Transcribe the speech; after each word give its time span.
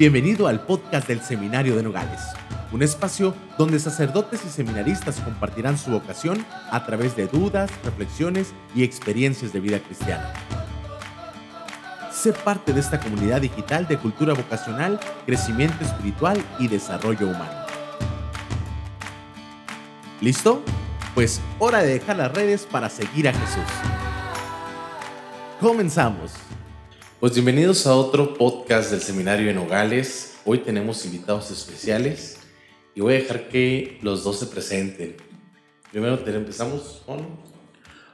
Bienvenido 0.00 0.46
al 0.46 0.64
podcast 0.64 1.06
del 1.06 1.20
Seminario 1.20 1.76
de 1.76 1.82
Nogales, 1.82 2.22
un 2.72 2.82
espacio 2.82 3.34
donde 3.58 3.78
sacerdotes 3.78 4.42
y 4.46 4.48
seminaristas 4.48 5.20
compartirán 5.20 5.76
su 5.76 5.90
vocación 5.90 6.42
a 6.70 6.86
través 6.86 7.16
de 7.16 7.26
dudas, 7.26 7.70
reflexiones 7.84 8.54
y 8.74 8.82
experiencias 8.82 9.52
de 9.52 9.60
vida 9.60 9.78
cristiana. 9.78 10.32
Sé 12.10 12.32
parte 12.32 12.72
de 12.72 12.80
esta 12.80 12.98
comunidad 12.98 13.42
digital 13.42 13.86
de 13.88 13.98
cultura 13.98 14.32
vocacional, 14.32 14.98
crecimiento 15.26 15.84
espiritual 15.84 16.42
y 16.58 16.68
desarrollo 16.68 17.26
humano. 17.26 17.66
¿Listo? 20.22 20.62
Pues 21.14 21.42
hora 21.58 21.82
de 21.82 21.98
dejar 21.98 22.16
las 22.16 22.32
redes 22.32 22.64
para 22.64 22.88
seguir 22.88 23.28
a 23.28 23.34
Jesús. 23.34 23.70
Comenzamos. 25.60 26.32
Pues 27.20 27.34
bienvenidos 27.34 27.86
a 27.86 27.92
otro 27.92 28.32
podcast 28.32 28.90
del 28.90 29.02
Seminario 29.02 29.50
en 29.50 29.56
Nogales. 29.56 30.38
Hoy 30.46 30.56
tenemos 30.56 31.04
invitados 31.04 31.50
especiales 31.50 32.38
y 32.94 33.02
voy 33.02 33.12
a 33.12 33.16
dejar 33.18 33.48
que 33.48 33.98
los 34.00 34.24
dos 34.24 34.38
se 34.38 34.46
presenten. 34.46 35.16
Primero 35.92 36.18
empezamos 36.26 37.02
con... 37.04 37.18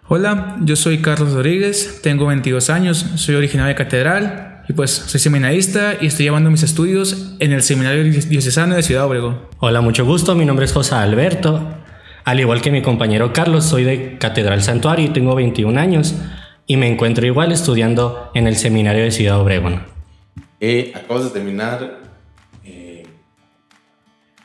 Hola, 0.08 0.56
yo 0.64 0.74
soy 0.74 1.02
Carlos 1.02 1.34
Rodríguez, 1.34 2.00
tengo 2.02 2.26
22 2.26 2.68
años, 2.68 3.06
soy 3.14 3.36
originario 3.36 3.68
de 3.68 3.76
Catedral 3.76 4.64
y 4.68 4.72
pues 4.72 4.90
soy 4.90 5.20
seminarista 5.20 5.94
y 6.00 6.06
estoy 6.08 6.24
llevando 6.24 6.50
mis 6.50 6.64
estudios 6.64 7.36
en 7.38 7.52
el 7.52 7.62
Seminario 7.62 8.02
Diocesano 8.02 8.74
de 8.74 8.82
Ciudad 8.82 9.04
Obregón. 9.04 9.42
Hola, 9.60 9.82
mucho 9.82 10.04
gusto, 10.04 10.34
mi 10.34 10.44
nombre 10.44 10.64
es 10.64 10.72
José 10.72 10.96
Alberto. 10.96 11.64
Al 12.24 12.40
igual 12.40 12.60
que 12.60 12.72
mi 12.72 12.82
compañero 12.82 13.32
Carlos, 13.32 13.66
soy 13.66 13.84
de 13.84 14.18
Catedral 14.18 14.64
Santuario 14.64 15.06
y 15.06 15.10
tengo 15.10 15.36
21 15.36 15.78
años 15.78 16.12
y 16.66 16.76
me 16.76 16.88
encuentro 16.88 17.26
igual 17.26 17.52
estudiando 17.52 18.30
en 18.34 18.46
el 18.46 18.56
seminario 18.56 19.04
de 19.04 19.10
Ciudad 19.10 19.40
Obregón. 19.40 19.84
Eh, 20.60 20.92
acabas 20.94 21.24
de 21.24 21.30
terminar 21.30 22.00
eh, 22.64 23.06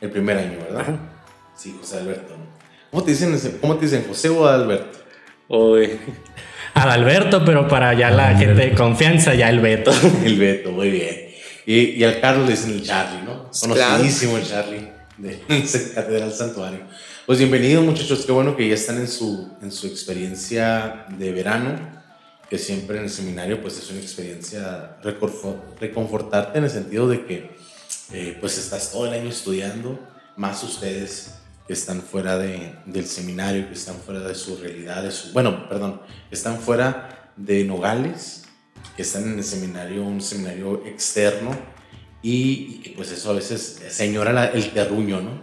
el 0.00 0.10
primer 0.10 0.38
año, 0.38 0.58
¿verdad? 0.60 0.96
Sí, 1.56 1.74
José 1.78 1.98
Alberto. 1.98 2.34
¿Cómo 2.90 3.02
te 3.02 3.10
dicen, 3.12 3.58
cómo 3.60 3.76
te 3.76 3.86
dicen 3.86 4.04
José 4.06 4.28
o 4.28 4.46
Alberto? 4.46 4.98
Uy. 5.48 5.90
Alberto, 6.74 7.44
pero 7.44 7.68
para 7.68 7.92
ya 7.94 8.10
la 8.10 8.36
gente 8.36 8.54
de 8.54 8.74
confianza, 8.74 9.34
ya 9.34 9.50
el 9.50 9.60
Beto. 9.60 9.92
el 10.24 10.38
Beto, 10.38 10.70
muy 10.72 10.90
bien. 10.90 11.28
Y, 11.66 12.02
al 12.02 12.20
Carlos 12.20 12.46
le 12.46 12.52
dicen 12.52 12.70
el 12.72 12.82
Charlie, 12.82 13.22
¿no? 13.24 13.50
Conocidísimo 13.60 14.36
el 14.36 14.46
Charlie 14.46 14.88
de 15.18 15.40
Catedral 15.94 16.32
Santuario. 16.32 16.80
Pues 17.26 17.38
bienvenidos 17.38 17.84
muchachos, 17.84 18.24
qué 18.26 18.32
bueno 18.32 18.56
que 18.56 18.66
ya 18.66 18.74
están 18.74 18.96
en 18.96 19.06
su, 19.06 19.52
en 19.62 19.70
su 19.70 19.86
experiencia 19.86 21.06
de 21.08 21.30
verano 21.32 22.01
que 22.52 22.58
siempre 22.58 22.98
en 22.98 23.04
el 23.04 23.10
seminario 23.10 23.62
pues 23.62 23.78
es 23.78 23.90
una 23.90 24.00
experiencia 24.00 24.98
reconfortarte 25.02 26.58
en 26.58 26.64
el 26.64 26.70
sentido 26.70 27.08
de 27.08 27.24
que 27.24 27.50
eh, 28.12 28.36
pues 28.38 28.58
estás 28.58 28.92
todo 28.92 29.06
el 29.06 29.14
año 29.14 29.30
estudiando, 29.30 29.98
más 30.36 30.62
ustedes 30.62 31.32
que 31.66 31.72
están 31.72 32.02
fuera 32.02 32.36
de, 32.36 32.74
del 32.84 33.06
seminario, 33.06 33.68
que 33.68 33.72
están 33.72 33.96
fuera 33.96 34.20
de 34.20 34.34
su 34.34 34.58
realidad, 34.58 35.02
de 35.02 35.12
su, 35.12 35.32
bueno, 35.32 35.66
perdón, 35.66 36.02
están 36.30 36.58
fuera 36.58 37.32
de 37.38 37.64
Nogales, 37.64 38.42
que 38.96 39.00
están 39.00 39.32
en 39.32 39.38
el 39.38 39.44
seminario, 39.44 40.02
un 40.02 40.20
seminario 40.20 40.84
externo 40.84 41.56
y, 42.20 42.82
que 42.82 42.90
pues 42.90 43.12
eso 43.12 43.30
a 43.30 43.32
veces 43.32 43.80
señora 43.88 44.48
el 44.48 44.72
terruño, 44.72 45.22
¿no? 45.22 45.40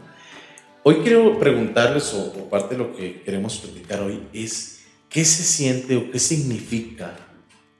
Hoy 0.83 0.97
quiero 1.01 1.39
preguntarles, 1.39 2.13
o, 2.13 2.33
o 2.33 2.49
parte 2.51 2.75
de 2.75 2.83
lo 2.83 2.95
que 2.95 3.23
queremos 3.23 3.57
platicar 3.57 3.99
hoy, 4.01 4.27
es 4.31 4.78
¿qué 5.09 5.25
se 5.25 5.43
siente 5.43 5.95
o 5.97 6.11
qué 6.11 6.19
significa? 6.19 7.15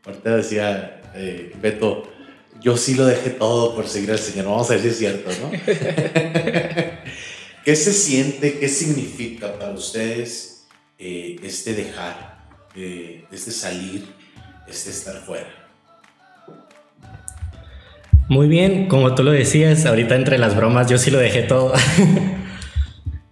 Ahorita 0.06 0.36
decía 0.38 1.02
eh, 1.16 1.54
Beto, 1.62 2.12
yo 2.62 2.76
sí 2.76 2.96
lo 2.96 3.06
dejé 3.06 3.30
todo 3.30 3.76
por 3.76 3.88
seguir 3.88 4.12
al 4.12 4.20
Señor. 4.20 4.46
Vamos 4.46 4.70
a 4.70 4.74
ver 4.74 4.82
si 4.82 4.88
es 4.90 4.98
cierto, 4.98 5.30
¿no? 5.42 5.52
¿Qué 7.66 7.76
se 7.76 7.94
siente? 7.94 8.58
¿Qué 8.60 8.68
significa 8.68 9.58
para 9.60 9.72
ustedes 9.72 10.68
eh, 10.98 11.38
este 11.44 11.74
dejar, 11.74 12.48
eh, 12.76 13.26
este 13.32 13.52
salir, 13.52 14.06
este 14.68 14.90
estar 14.90 15.22
fuera? 15.24 15.56
Muy 18.28 18.48
bien, 18.48 18.88
como 18.88 19.16
tú 19.16 19.24
lo 19.24 19.32
decías, 19.32 19.86
ahorita 19.86 20.16
entre 20.16 20.38
las 20.38 20.56
bromas, 20.56 20.90
yo 20.90 20.98
sí 20.98 21.12
lo 21.12 21.20
dejé 21.20 21.44
todo. 21.44 21.74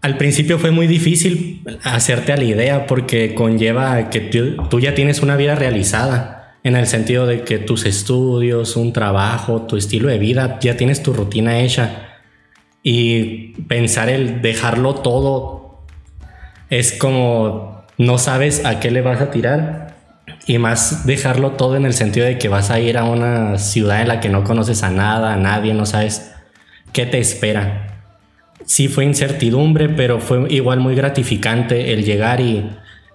Al 0.01 0.17
principio 0.17 0.59
fue 0.59 0.71
muy 0.71 0.85
difícil 0.85 1.63
hacerte 1.83 2.31
a 2.31 2.37
la 2.37 2.43
idea 2.43 2.85
porque 2.85 3.33
conlleva 3.33 4.09
que 4.09 4.21
tú, 4.21 4.79
ya 4.79 4.93
tienes 4.93 5.21
una 5.21 5.35
vida 5.35 5.55
realizada 5.55 6.55
en 6.63 6.75
el 6.75 6.85
sentido 6.85 7.25
de 7.25 7.41
que 7.41 7.57
tus 7.57 7.85
estudios, 7.85 8.75
un 8.75 8.93
trabajo, 8.93 9.63
tu 9.63 9.75
estilo 9.75 10.09
de 10.09 10.19
vida, 10.19 10.59
ya 10.61 10.77
tienes 10.77 11.01
tu 11.01 11.13
rutina 11.13 11.59
hecha. 11.59 12.19
Y 12.83 13.53
pensar 13.67 14.09
el 14.09 14.41
dejarlo 14.41 14.95
todo 14.95 15.81
es 16.69 16.93
como 16.93 17.83
no 17.97 18.17
sabes 18.19 18.65
a 18.65 18.79
qué 18.79 18.91
le 18.91 19.01
vas 19.01 19.19
a 19.19 19.31
tirar. 19.31 19.95
Y 20.45 20.59
más 20.59 21.05
dejarlo 21.07 21.51
todo 21.53 21.75
en 21.75 21.85
el 21.85 21.93
sentido 21.93 22.25
de 22.25 22.37
que 22.37 22.49
vas 22.49 22.69
a 22.69 22.79
ir 22.79 22.97
a 22.97 23.03
una 23.03 23.57
ciudad 23.57 24.01
en 24.01 24.09
la 24.09 24.19
que 24.19 24.29
no 24.29 24.43
conoces 24.43 24.83
a 24.83 24.91
nada, 24.91 25.33
a 25.33 25.37
nadie, 25.37 25.73
no 25.73 25.85
sabes 25.85 26.31
qué 26.93 27.05
te 27.05 27.17
espera 27.19 27.86
sí 28.67 28.89
fue 28.89 29.05
incertidumbre, 29.05 29.89
pero 29.89 30.19
fue 30.19 30.45
igual 30.53 30.79
muy 30.79 30.93
gratificante 30.93 31.93
el 31.93 32.03
llegar 32.03 32.41
y, 32.41 32.69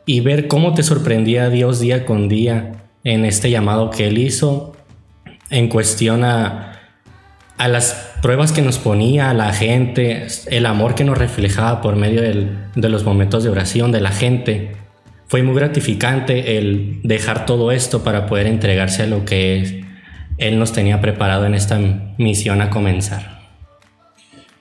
y 0.07 0.21
ver 0.21 0.49
cómo 0.49 0.75
te 0.75 0.83
sorprendía 0.83 1.51
Dios 1.51 1.79
día 1.79 2.05
con 2.05 2.29
día 2.29 2.73
en 3.05 3.25
este 3.25 3.51
llamado 3.51 3.91
que 3.91 4.09
Él 4.09 4.19
hizo 4.19 4.75
en 5.51 5.69
cuestión 5.69 6.25
a, 6.25 6.81
a 7.59 7.69
las 7.69 8.17
pruebas 8.23 8.53
que 8.53 8.63
nos 8.63 8.79
ponía 8.79 9.29
a 9.31 9.35
la 9.35 9.53
gente, 9.53 10.27
el 10.47 10.65
amor 10.65 10.95
que 10.95 11.05
nos 11.05 11.19
reflejaba 11.19 11.83
por 11.83 11.97
medio 11.97 12.23
de 12.23 12.89
los 12.89 13.05
momentos 13.05 13.45
de 13.45 13.51
oración 13.51 13.93
de 13.93 14.01
la 14.01 14.11
gente. 14.11 14.73
Fue 15.27 15.43
muy 15.43 15.55
gratificante 15.55 16.59
el 16.59 17.01
dejar 17.03 17.45
todo 17.45 17.73
esto 17.73 18.03
para 18.03 18.27
poder 18.27 18.47
entregarse 18.47 19.03
a 19.03 19.07
lo 19.07 19.27
que 19.27 19.85
Él 20.39 20.59
nos 20.59 20.73
tenía 20.73 21.01
preparado 21.03 21.45
en 21.45 21.55
esta 21.55 21.79
misión 22.17 22.63
a 22.63 22.71
comenzar. 22.71 23.42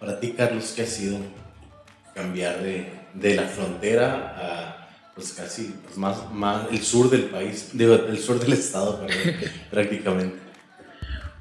Para 0.02 0.20
ti, 0.20 0.34
Carlos, 0.36 0.74
¿qué 0.76 0.82
ha 0.82 0.88
sido 0.88 1.20
cambiar 2.16 2.56
de, 2.64 3.36
la 3.36 3.44
frontera 3.44 4.36
a 4.36 4.88
pues 5.14 5.34
casi 5.34 5.76
pues, 5.86 5.96
más, 5.96 6.18
más 6.34 6.64
el 6.72 6.82
sur 6.82 7.12
del 7.12 7.26
país, 7.26 7.70
el 7.78 8.18
sur 8.18 8.40
del 8.40 8.54
estado, 8.54 9.06
prácticamente? 9.70 10.38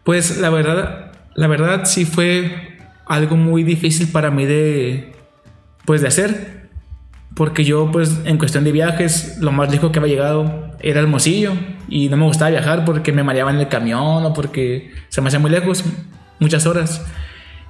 Pues 0.04 0.36
la 0.36 0.50
verdad, 0.50 1.10
la 1.34 1.46
verdad 1.46 1.86
sí 1.86 2.04
fue 2.04 2.76
algo 3.06 3.34
muy 3.34 3.62
difícil 3.62 4.08
para 4.08 4.30
mí 4.30 4.44
de, 4.44 5.14
pues 5.86 6.02
de 6.02 6.08
hacer, 6.08 6.68
porque 7.34 7.64
yo 7.64 7.90
pues 7.90 8.20
en 8.26 8.36
cuestión 8.36 8.64
de 8.64 8.72
viajes 8.72 9.38
lo 9.38 9.52
más 9.52 9.70
lejos 9.70 9.90
que 9.90 10.00
había 10.00 10.12
llegado 10.12 10.76
era 10.80 11.00
Hermosillo 11.00 11.54
y 11.88 12.10
no 12.10 12.18
me 12.18 12.26
gustaba 12.26 12.50
viajar 12.50 12.84
porque 12.84 13.10
me 13.10 13.22
mareaba 13.22 13.52
en 13.52 13.56
el 13.56 13.68
camión 13.68 14.22
o 14.22 14.34
porque 14.34 14.92
se 15.08 15.22
me 15.22 15.28
hacía 15.28 15.38
muy 15.38 15.50
lejos, 15.50 15.82
muchas 16.38 16.66
horas. 16.66 17.00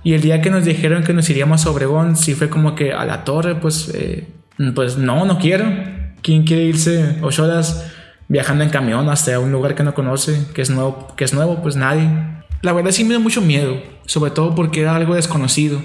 Y 0.03 0.15
el 0.15 0.23
día 0.23 0.41
que 0.41 0.51
nos 0.51 0.65
dijeron 0.65 1.05
que 1.05 1.13
nos 1.13 1.29
iríamos 1.29 1.67
a 1.67 1.71
Obregón, 1.71 2.17
sí 2.17 2.35
fue 2.35 2.49
como 2.49 2.75
que 2.75 2.93
a 2.93 3.05
la 3.05 3.25
torre, 3.25 3.55
pues, 3.57 3.91
eh, 3.95 4.29
pues 4.75 4.97
no, 4.97 5.25
no 5.25 5.39
quiero. 5.39 5.67
¿Quién 6.23 6.45
quiere 6.45 6.65
irse 6.65 7.17
ocho 7.23 7.45
horas 7.45 7.91
viajando 8.29 8.65
en 8.65 8.71
camión 8.71 9.09
hasta 9.09 9.39
un 9.39 9.53
lugar 9.53 9.75
que 9.75 9.83
no 9.83 9.95
conoce, 9.95 10.47
que 10.55 10.63
es 10.63 10.71
nuevo, 10.71 11.09
que 11.17 11.25
es 11.25 11.35
nuevo? 11.35 11.63
Pues 11.63 11.77
nadie. 11.77 12.09
La 12.63 12.73
verdad 12.73 12.91
sí 12.91 13.05
me 13.05 13.15
da 13.15 13.21
mucho 13.21 13.41
miedo, 13.41 13.77
sobre 14.07 14.31
todo 14.31 14.55
porque 14.55 14.83
era 14.83 14.97
algo 14.97 15.15
desconocido. 15.15 15.83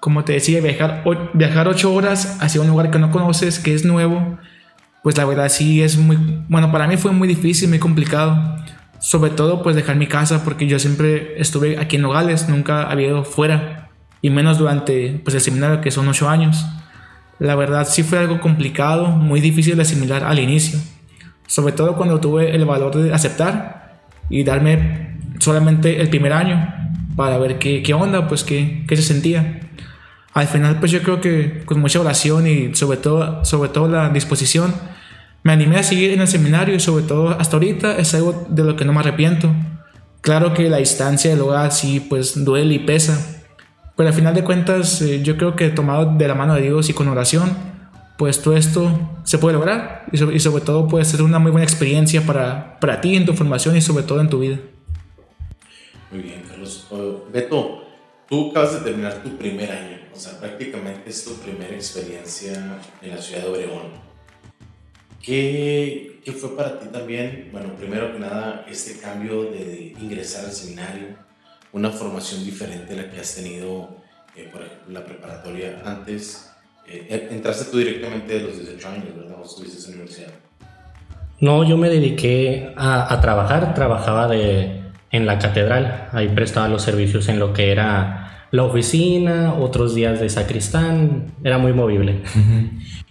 Como 0.00 0.24
te 0.24 0.32
decía, 0.34 0.60
viajar, 0.62 1.04
viajar 1.34 1.68
ocho 1.68 1.92
horas 1.92 2.38
hacia 2.40 2.60
un 2.60 2.68
lugar 2.68 2.90
que 2.90 2.98
no 2.98 3.10
conoces, 3.10 3.58
que 3.58 3.74
es 3.74 3.84
nuevo, 3.84 4.38
pues 5.02 5.18
la 5.18 5.26
verdad 5.26 5.48
sí 5.50 5.82
es 5.82 5.98
muy, 5.98 6.16
bueno, 6.48 6.72
para 6.72 6.86
mí 6.86 6.96
fue 6.96 7.12
muy 7.12 7.28
difícil, 7.28 7.68
muy 7.68 7.78
complicado 7.78 8.56
sobre 9.00 9.30
todo 9.30 9.62
pues 9.62 9.74
dejar 9.74 9.96
mi 9.96 10.06
casa 10.06 10.44
porque 10.44 10.66
yo 10.66 10.78
siempre 10.78 11.40
estuve 11.40 11.78
aquí 11.78 11.96
en 11.96 12.02
Nogales, 12.02 12.48
nunca 12.48 12.84
había 12.84 13.08
ido 13.08 13.24
fuera 13.24 13.88
y 14.22 14.30
menos 14.30 14.58
durante 14.58 15.20
pues 15.24 15.34
el 15.34 15.40
seminario 15.40 15.80
que 15.80 15.90
son 15.90 16.06
ocho 16.06 16.28
años. 16.28 16.66
La 17.38 17.54
verdad 17.54 17.86
sí 17.88 18.02
fue 18.02 18.18
algo 18.18 18.40
complicado, 18.40 19.08
muy 19.08 19.40
difícil 19.40 19.76
de 19.76 19.82
asimilar 19.82 20.24
al 20.24 20.38
inicio, 20.38 20.78
sobre 21.46 21.72
todo 21.72 21.96
cuando 21.96 22.20
tuve 22.20 22.54
el 22.54 22.66
valor 22.66 22.94
de 22.94 23.14
aceptar 23.14 24.02
y 24.28 24.44
darme 24.44 25.18
solamente 25.38 26.00
el 26.00 26.10
primer 26.10 26.34
año 26.34 26.74
para 27.16 27.38
ver 27.38 27.58
qué, 27.58 27.82
qué 27.82 27.94
onda, 27.94 28.28
pues 28.28 28.44
qué, 28.44 28.84
qué 28.86 28.96
se 28.96 29.02
sentía. 29.02 29.60
Al 30.34 30.46
final 30.46 30.78
pues 30.78 30.92
yo 30.92 31.02
creo 31.02 31.22
que 31.22 31.62
con 31.64 31.80
mucha 31.80 32.00
oración 32.00 32.46
y 32.46 32.74
sobre 32.74 32.98
todo, 32.98 33.44
sobre 33.46 33.70
todo 33.70 33.88
la 33.88 34.10
disposición, 34.10 34.74
me 35.42 35.52
animé 35.52 35.76
a 35.78 35.82
seguir 35.82 36.10
en 36.10 36.20
el 36.20 36.28
seminario 36.28 36.74
y 36.74 36.80
sobre 36.80 37.04
todo 37.04 37.30
hasta 37.30 37.56
ahorita 37.56 37.96
es 37.96 38.14
algo 38.14 38.46
de 38.48 38.64
lo 38.64 38.76
que 38.76 38.84
no 38.84 38.92
me 38.92 39.00
arrepiento. 39.00 39.50
Claro 40.20 40.52
que 40.52 40.68
la 40.68 40.76
distancia 40.76 41.30
del 41.30 41.40
hogar 41.40 41.72
sí 41.72 42.00
pues 42.00 42.44
duele 42.44 42.74
y 42.74 42.78
pesa, 42.80 43.42
pero 43.96 44.08
al 44.08 44.14
final 44.14 44.34
de 44.34 44.44
cuentas 44.44 45.00
eh, 45.02 45.22
yo 45.22 45.36
creo 45.36 45.56
que 45.56 45.68
tomado 45.70 46.14
de 46.16 46.28
la 46.28 46.34
mano 46.34 46.54
de 46.54 46.62
Dios 46.62 46.90
y 46.90 46.92
con 46.92 47.08
oración, 47.08 47.56
pues 48.18 48.42
todo 48.42 48.54
esto 48.54 49.18
se 49.24 49.38
puede 49.38 49.54
lograr 49.54 50.04
y 50.12 50.18
sobre, 50.18 50.36
y 50.36 50.40
sobre 50.40 50.62
todo 50.62 50.88
puede 50.88 51.06
ser 51.06 51.22
una 51.22 51.38
muy 51.38 51.50
buena 51.50 51.64
experiencia 51.64 52.20
para, 52.26 52.78
para 52.78 53.00
ti 53.00 53.16
en 53.16 53.24
tu 53.24 53.32
formación 53.32 53.76
y 53.76 53.80
sobre 53.80 54.04
todo 54.04 54.20
en 54.20 54.28
tu 54.28 54.40
vida. 54.40 54.58
Muy 56.10 56.22
bien, 56.22 56.42
Carlos. 56.46 56.86
Carlos. 56.90 57.32
Beto, 57.32 57.84
tú 58.28 58.50
acabas 58.50 58.74
de 58.74 58.80
terminar 58.80 59.22
tu 59.22 59.36
primer 59.38 59.70
año, 59.70 59.98
o 60.14 60.18
sea, 60.18 60.38
prácticamente 60.38 61.08
es 61.08 61.24
tu 61.24 61.34
primera 61.36 61.74
experiencia 61.74 62.78
en 63.00 63.10
la 63.10 63.16
ciudad 63.16 63.42
de 63.42 63.48
Obregón. 63.48 64.09
¿Qué, 65.22 66.20
¿Qué, 66.24 66.32
fue 66.32 66.56
para 66.56 66.78
ti 66.78 66.86
también? 66.88 67.50
Bueno, 67.52 67.74
primero 67.74 68.12
que 68.12 68.18
nada, 68.18 68.64
este 68.68 68.98
cambio 69.00 69.44
de 69.44 69.94
ingresar 70.00 70.46
al 70.46 70.52
seminario, 70.52 71.08
una 71.72 71.90
formación 71.90 72.44
diferente 72.44 72.94
a 72.94 72.96
la 72.96 73.10
que 73.10 73.20
has 73.20 73.34
tenido, 73.34 73.96
eh, 74.36 74.48
por 74.50 74.62
ejemplo, 74.62 74.92
la 74.92 75.04
preparatoria 75.04 75.82
antes. 75.84 76.50
Eh, 76.88 77.28
entraste 77.30 77.70
tú 77.70 77.78
directamente 77.78 78.34
de 78.34 78.40
los 78.40 78.58
18 78.58 78.88
años, 78.88 79.16
¿verdad? 79.16 79.36
¿O 79.40 79.44
estuviste 79.44 79.78
en 79.78 79.90
la 79.90 79.96
universidad? 79.96 80.32
No, 81.40 81.64
yo 81.64 81.76
me 81.76 81.88
dediqué 81.88 82.72
a, 82.76 83.12
a 83.12 83.20
trabajar, 83.20 83.74
trabajaba 83.74 84.26
de, 84.28 84.80
en 85.10 85.26
la 85.26 85.38
catedral, 85.38 86.08
ahí 86.12 86.28
prestaba 86.28 86.68
los 86.68 86.82
servicios 86.82 87.28
en 87.28 87.38
lo 87.38 87.52
que 87.52 87.72
era 87.72 88.46
la 88.50 88.64
oficina, 88.64 89.54
otros 89.54 89.94
días 89.94 90.20
de 90.20 90.28
sacristán, 90.28 91.32
era 91.44 91.58
muy 91.58 91.72
movible. 91.72 92.22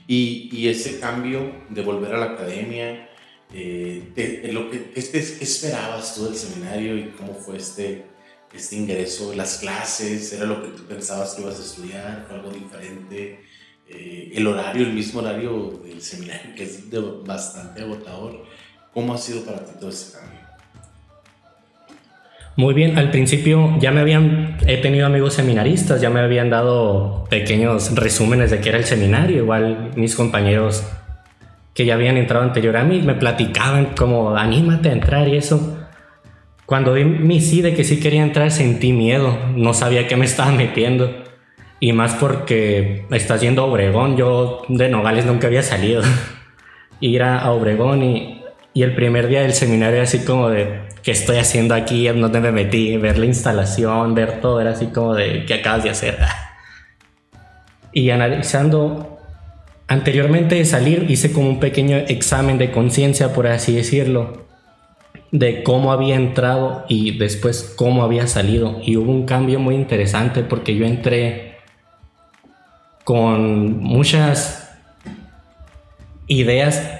Y, 0.10 0.50
y, 0.52 0.70
ese 0.70 1.00
cambio 1.00 1.52
de 1.70 1.84
volver 1.84 2.16
a 2.16 2.18
la 2.18 2.26
academia, 2.34 3.08
eh, 3.54 4.50
lo 4.52 4.72
que, 4.72 4.90
¿qué, 4.90 5.00
esperabas 5.00 6.16
tú 6.16 6.26
del 6.26 6.36
seminario 6.36 6.98
y 6.98 7.12
cómo 7.12 7.36
fue 7.36 7.58
este, 7.58 8.06
este 8.52 8.76
ingreso? 8.76 9.36
¿Las 9.36 9.60
clases? 9.60 10.34
¿Era 10.34 10.46
lo 10.46 10.64
que 10.64 10.70
tú 10.70 10.88
pensabas 10.88 11.36
que 11.36 11.44
ibas 11.44 11.60
a 11.60 11.62
estudiar? 11.64 12.26
¿Fue 12.28 12.38
algo 12.38 12.50
diferente? 12.50 13.40
Eh, 13.88 14.32
el 14.34 14.48
horario, 14.48 14.88
el 14.88 14.94
mismo 14.94 15.20
horario 15.20 15.80
del 15.86 16.02
seminario, 16.02 16.56
que 16.56 16.64
es 16.64 16.90
bastante 17.24 17.84
agotador. 17.84 18.46
¿Cómo 18.92 19.14
ha 19.14 19.18
sido 19.20 19.46
para 19.46 19.64
ti 19.64 19.74
todo 19.80 19.92
ese 19.92 20.18
cambio? 20.18 20.39
Muy 22.60 22.74
bien, 22.74 22.98
al 22.98 23.10
principio 23.10 23.78
ya 23.80 23.90
me 23.92 24.02
habían, 24.02 24.58
he 24.68 24.76
tenido 24.76 25.06
amigos 25.06 25.36
seminaristas, 25.36 26.02
ya 26.02 26.10
me 26.10 26.20
habían 26.20 26.50
dado 26.50 27.24
pequeños 27.30 27.96
resúmenes 27.96 28.52
de 28.52 28.60
qué 28.60 28.68
era 28.68 28.78
el 28.78 28.84
seminario, 28.84 29.38
igual 29.38 29.92
mis 29.96 30.14
compañeros 30.14 30.86
que 31.74 31.86
ya 31.86 31.94
habían 31.94 32.18
entrado 32.18 32.44
anterior 32.44 32.76
a 32.76 32.84
mí 32.84 33.02
me 33.02 33.14
platicaban 33.14 33.96
como 33.98 34.36
anímate 34.36 34.90
a 34.90 34.92
entrar 34.92 35.30
y 35.30 35.38
eso. 35.38 35.88
Cuando 36.66 36.96
di 36.96 37.06
mi 37.06 37.40
sí 37.40 37.62
de 37.62 37.74
que 37.74 37.86
sí 37.86 38.02
quería 38.02 38.24
entrar 38.24 38.52
sentí 38.52 38.92
miedo, 38.92 39.38
no 39.56 39.74
sabía 39.74 40.06
qué 40.08 40.18
me 40.18 40.26
estaba 40.26 40.52
metiendo. 40.52 41.16
Y 41.80 41.94
más 41.94 42.16
porque 42.16 43.06
estás 43.10 43.40
yendo 43.40 43.62
a 43.62 43.66
Obregón, 43.68 44.18
yo 44.18 44.64
de 44.68 44.90
Nogales 44.90 45.26
nunca 45.26 45.48
había 45.48 45.64
salido. 45.64 46.02
Ir 47.00 47.24
a, 47.24 47.50
Obregón 47.52 48.04
y, 48.04 48.44
y 48.74 48.84
el 48.84 48.96
primer 48.96 49.30
día 49.30 49.44
del 49.44 49.54
seminario 49.54 50.02
así 50.02 50.26
como 50.26 50.50
de 50.50 50.89
qué 51.04 51.12
estoy 51.12 51.38
haciendo 51.38 51.76
aquí, 51.76 52.08
dónde 52.08 52.40
me 52.40 52.52
metí, 52.52 52.98
ver 52.98 53.18
la 53.18 53.26
instalación, 53.26 54.16
ver 54.16 54.42
todo, 54.42 54.62
era 54.62 54.72
así 54.72 54.88
como 54.88 55.16
de 55.16 55.46
qué 55.46 55.56
acabas 55.56 55.84
de 55.84 55.90
hacer. 55.90 56.18
Y 57.92 58.12
analizando, 58.12 59.18
anteriormente 59.88 60.54
de 60.54 60.64
salir 60.66 61.10
hice 61.10 61.34
como 61.34 61.50
un 61.50 61.60
pequeño 61.60 61.98
examen 61.98 62.60
de 62.60 62.70
conciencia, 62.70 63.34
por 63.34 63.48
así 63.48 63.76
decirlo, 63.76 64.46
de 65.32 65.64
cómo 65.64 65.92
había 65.92 66.14
entrado 66.14 66.86
y 66.88 67.18
después 67.18 67.74
cómo 67.76 68.04
había 68.04 68.28
salido. 68.28 68.80
Y 68.84 68.96
hubo 68.96 69.12
un 69.12 69.26
cambio 69.26 69.60
muy 69.60 69.74
interesante 69.74 70.44
porque 70.44 70.76
yo 70.76 70.86
entré 70.86 71.58
con 73.04 73.80
muchas 73.80 74.70
ideas 76.28 76.99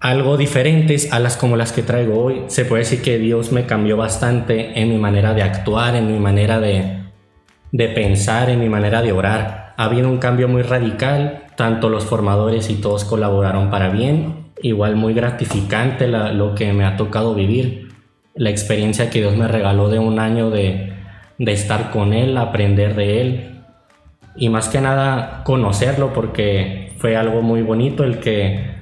algo 0.00 0.38
diferentes 0.38 1.12
a 1.12 1.18
las 1.18 1.36
como 1.36 1.56
las 1.56 1.72
que 1.72 1.82
traigo 1.82 2.22
hoy. 2.22 2.42
Se 2.48 2.64
puede 2.64 2.82
decir 2.82 3.02
que 3.02 3.18
Dios 3.18 3.52
me 3.52 3.66
cambió 3.66 3.96
bastante 3.96 4.80
en 4.80 4.88
mi 4.88 4.96
manera 4.96 5.34
de 5.34 5.42
actuar, 5.42 5.94
en 5.94 6.10
mi 6.10 6.18
manera 6.18 6.58
de, 6.58 7.00
de 7.70 7.88
pensar, 7.88 8.48
en 8.48 8.60
mi 8.60 8.68
manera 8.68 9.02
de 9.02 9.12
orar. 9.12 9.74
Ha 9.76 9.84
habido 9.84 10.08
un 10.08 10.18
cambio 10.18 10.48
muy 10.48 10.62
radical, 10.62 11.44
tanto 11.56 11.88
los 11.90 12.04
formadores 12.04 12.70
y 12.70 12.76
todos 12.76 13.04
colaboraron 13.04 13.70
para 13.70 13.90
bien. 13.90 14.50
Igual 14.62 14.96
muy 14.96 15.14
gratificante 15.14 16.08
lo 16.08 16.54
que 16.54 16.72
me 16.72 16.84
ha 16.84 16.96
tocado 16.96 17.34
vivir, 17.34 17.88
la 18.34 18.50
experiencia 18.50 19.10
que 19.10 19.20
Dios 19.20 19.36
me 19.36 19.48
regaló 19.48 19.88
de 19.88 19.98
un 19.98 20.18
año 20.18 20.50
de, 20.50 20.92
de 21.38 21.52
estar 21.52 21.90
con 21.90 22.12
Él, 22.12 22.36
aprender 22.36 22.94
de 22.94 23.20
Él 23.20 23.50
y 24.36 24.48
más 24.48 24.68
que 24.68 24.80
nada 24.80 25.42
conocerlo 25.44 26.12
porque 26.12 26.92
fue 26.98 27.16
algo 27.16 27.42
muy 27.42 27.62
bonito 27.62 28.04
el 28.04 28.20
que 28.20 28.79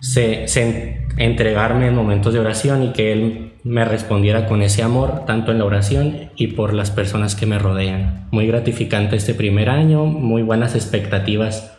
se, 0.00 1.06
entregarme 1.16 1.86
en 1.86 1.94
momentos 1.94 2.32
de 2.32 2.40
oración 2.40 2.82
y 2.82 2.92
que 2.92 3.12
Él 3.12 3.52
me 3.62 3.84
respondiera 3.84 4.46
con 4.46 4.62
ese 4.62 4.82
amor, 4.82 5.26
tanto 5.26 5.52
en 5.52 5.58
la 5.58 5.66
oración 5.66 6.30
y 6.34 6.48
por 6.48 6.72
las 6.72 6.90
personas 6.90 7.34
que 7.34 7.46
me 7.46 7.58
rodean. 7.58 8.28
Muy 8.30 8.46
gratificante 8.46 9.16
este 9.16 9.34
primer 9.34 9.68
año, 9.68 10.06
muy 10.06 10.42
buenas 10.42 10.74
expectativas 10.74 11.72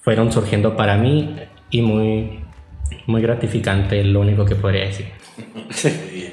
fueron 0.00 0.32
surgiendo 0.32 0.76
para 0.76 0.96
mí 0.96 1.36
y 1.68 1.82
muy, 1.82 2.44
muy 3.06 3.20
gratificante, 3.20 4.02
lo 4.04 4.20
único 4.20 4.44
que 4.44 4.54
podría 4.54 4.86
decir. 4.86 5.06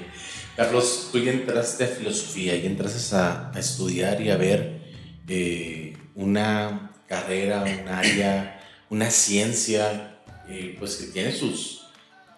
Carlos, 0.55 1.09
tú 1.11 1.17
ya 1.17 1.31
entraste 1.31 1.83
a 1.83 1.87
filosofía 1.87 2.55
y 2.55 2.67
entraste 2.67 3.15
a, 3.15 3.51
estudiar 3.57 4.21
y 4.21 4.29
a 4.29 4.37
ver 4.37 4.79
eh, 5.27 5.97
una 6.13 6.91
carrera, 7.07 7.63
un 7.63 7.87
área, 7.89 8.61
una 8.91 9.09
ciencia 9.09 10.12
eh, 10.53 10.75
pues 10.77 10.97
que 10.97 11.07
tiene 11.07 11.31
sus, 11.31 11.87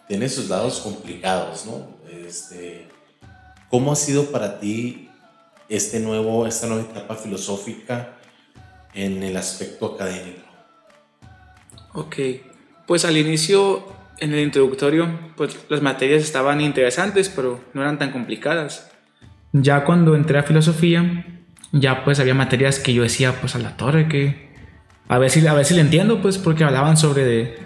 tiene 0.07 0.29
sus 0.29 0.47
lados 0.47 0.79
complicados, 0.79 1.65
¿no? 1.65 1.97
Este, 2.09 2.87
¿Cómo 3.69 3.91
ha 3.91 3.95
sido 3.97 4.31
para 4.31 4.57
ti 4.61 5.09
este 5.67 5.99
nuevo, 5.99 6.47
esta 6.47 6.67
nueva 6.67 6.83
etapa 6.83 7.15
filosófica 7.15 8.13
en 8.93 9.21
el 9.21 9.35
aspecto 9.35 9.95
académico? 9.95 10.47
Ok, 11.91 12.15
pues 12.85 13.03
al 13.03 13.17
inicio, 13.17 13.85
en 14.19 14.33
el 14.33 14.39
introductorio, 14.39 15.09
pues 15.35 15.57
las 15.67 15.81
materias 15.81 16.23
estaban 16.23 16.61
interesantes, 16.61 17.27
pero 17.27 17.59
no 17.73 17.81
eran 17.81 17.99
tan 17.99 18.13
complicadas. 18.13 18.89
Ya 19.51 19.83
cuando 19.83 20.15
entré 20.15 20.39
a 20.39 20.43
filosofía, 20.43 21.25
ya 21.73 22.05
pues 22.05 22.21
había 22.21 22.33
materias 22.33 22.79
que 22.79 22.93
yo 22.93 23.03
decía, 23.03 23.41
pues 23.41 23.55
a 23.55 23.59
la 23.59 23.75
torre, 23.75 24.07
que 24.07 24.55
a 25.09 25.17
ver 25.17 25.29
si, 25.29 25.45
a 25.45 25.53
ver 25.53 25.65
si 25.65 25.73
le 25.73 25.81
entiendo, 25.81 26.21
pues 26.21 26.37
porque 26.37 26.63
hablaban 26.63 26.95
sobre 26.95 27.25
de, 27.25 27.64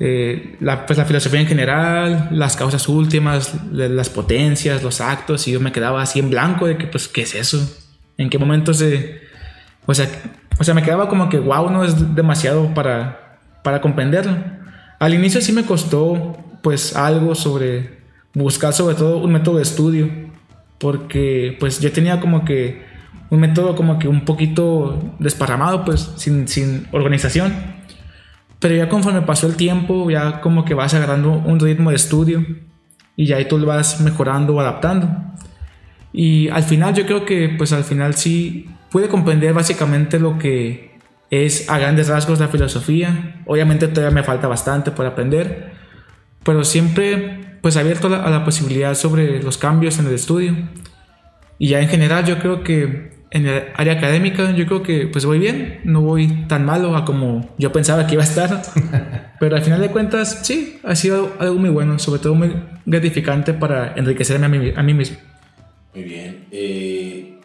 eh, 0.00 0.56
la, 0.60 0.86
pues 0.86 0.98
la 0.98 1.04
filosofía 1.04 1.40
en 1.40 1.46
general, 1.46 2.28
las 2.32 2.56
causas 2.56 2.88
últimas, 2.88 3.54
las 3.70 4.10
potencias, 4.10 4.82
los 4.82 5.00
actos, 5.00 5.46
y 5.46 5.52
yo 5.52 5.60
me 5.60 5.72
quedaba 5.72 6.02
así 6.02 6.18
en 6.18 6.30
blanco 6.30 6.66
de 6.66 6.76
que, 6.76 6.86
pues, 6.86 7.08
¿qué 7.08 7.22
es 7.22 7.34
eso? 7.34 7.64
¿En 8.18 8.30
qué 8.30 8.38
momento 8.38 8.74
se...? 8.74 9.22
O 9.86 9.94
sea, 9.94 10.08
o 10.58 10.64
sea 10.64 10.74
me 10.74 10.82
quedaba 10.82 11.08
como 11.08 11.28
que, 11.28 11.38
wow, 11.38 11.70
no 11.70 11.84
es 11.84 12.14
demasiado 12.14 12.74
para, 12.74 13.38
para 13.62 13.80
comprenderlo. 13.80 14.36
Al 14.98 15.14
inicio 15.14 15.40
sí 15.40 15.52
me 15.52 15.64
costó, 15.64 16.36
pues, 16.62 16.96
algo 16.96 17.34
sobre 17.34 17.98
buscar 18.34 18.72
sobre 18.72 18.96
todo 18.96 19.18
un 19.18 19.32
método 19.32 19.56
de 19.56 19.62
estudio, 19.62 20.10
porque, 20.78 21.56
pues, 21.60 21.80
yo 21.80 21.92
tenía 21.92 22.20
como 22.20 22.44
que 22.44 22.82
un 23.30 23.40
método 23.40 23.76
como 23.76 23.98
que 23.98 24.08
un 24.08 24.24
poquito 24.24 25.14
desparramado, 25.20 25.84
pues, 25.84 26.10
sin, 26.16 26.48
sin 26.48 26.88
organización. 26.90 27.73
Pero 28.60 28.74
ya 28.74 28.88
conforme 28.88 29.22
pasó 29.22 29.46
el 29.46 29.56
tiempo, 29.56 30.10
ya 30.10 30.40
como 30.40 30.64
que 30.64 30.74
vas 30.74 30.94
agarrando 30.94 31.32
un 31.32 31.60
ritmo 31.60 31.90
de 31.90 31.96
estudio 31.96 32.44
y 33.16 33.26
ya 33.26 33.36
ahí 33.36 33.46
tú 33.46 33.58
lo 33.58 33.66
vas 33.66 34.00
mejorando 34.00 34.54
o 34.54 34.60
adaptando. 34.60 35.08
Y 36.12 36.48
al 36.48 36.62
final 36.62 36.94
yo 36.94 37.06
creo 37.06 37.24
que 37.24 37.48
pues 37.56 37.72
al 37.72 37.84
final 37.84 38.14
sí 38.14 38.68
pude 38.90 39.08
comprender 39.08 39.52
básicamente 39.52 40.18
lo 40.18 40.38
que 40.38 40.98
es 41.30 41.68
a 41.68 41.78
grandes 41.78 42.08
rasgos 42.08 42.40
la 42.40 42.48
filosofía. 42.48 43.42
Obviamente 43.46 43.88
todavía 43.88 44.14
me 44.14 44.22
falta 44.22 44.46
bastante 44.46 44.90
por 44.92 45.06
aprender, 45.06 45.72
pero 46.44 46.64
siempre 46.64 47.58
pues 47.60 47.76
abierto 47.76 48.08
a 48.08 48.30
la 48.30 48.44
posibilidad 48.44 48.94
sobre 48.94 49.42
los 49.42 49.58
cambios 49.58 49.98
en 49.98 50.06
el 50.06 50.14
estudio. 50.14 50.54
Y 51.58 51.68
ya 51.68 51.80
en 51.80 51.88
general 51.88 52.24
yo 52.24 52.38
creo 52.38 52.62
que 52.62 53.13
en 53.34 53.46
el 53.48 53.64
área 53.74 53.94
académica 53.94 54.52
yo 54.52 54.64
creo 54.64 54.82
que 54.84 55.08
pues 55.08 55.24
voy 55.24 55.40
bien, 55.40 55.80
no 55.82 56.00
voy 56.02 56.46
tan 56.46 56.64
malo 56.64 56.96
a 56.96 57.04
como 57.04 57.52
yo 57.58 57.72
pensaba 57.72 58.06
que 58.06 58.14
iba 58.14 58.22
a 58.22 58.26
estar, 58.26 58.62
pero 59.40 59.56
al 59.56 59.62
final 59.62 59.80
de 59.80 59.90
cuentas 59.90 60.40
sí, 60.44 60.78
ha 60.84 60.94
sido 60.94 61.34
algo 61.40 61.56
muy 61.56 61.70
bueno, 61.70 61.98
sobre 61.98 62.20
todo 62.20 62.36
muy 62.36 62.54
gratificante 62.86 63.52
para 63.52 63.92
enriquecerme 63.96 64.46
a 64.46 64.48
mí, 64.48 64.72
a 64.74 64.82
mí 64.84 64.94
mismo. 64.94 65.16
Muy 65.92 66.04
bien. 66.04 66.46
Eh, 66.52 67.40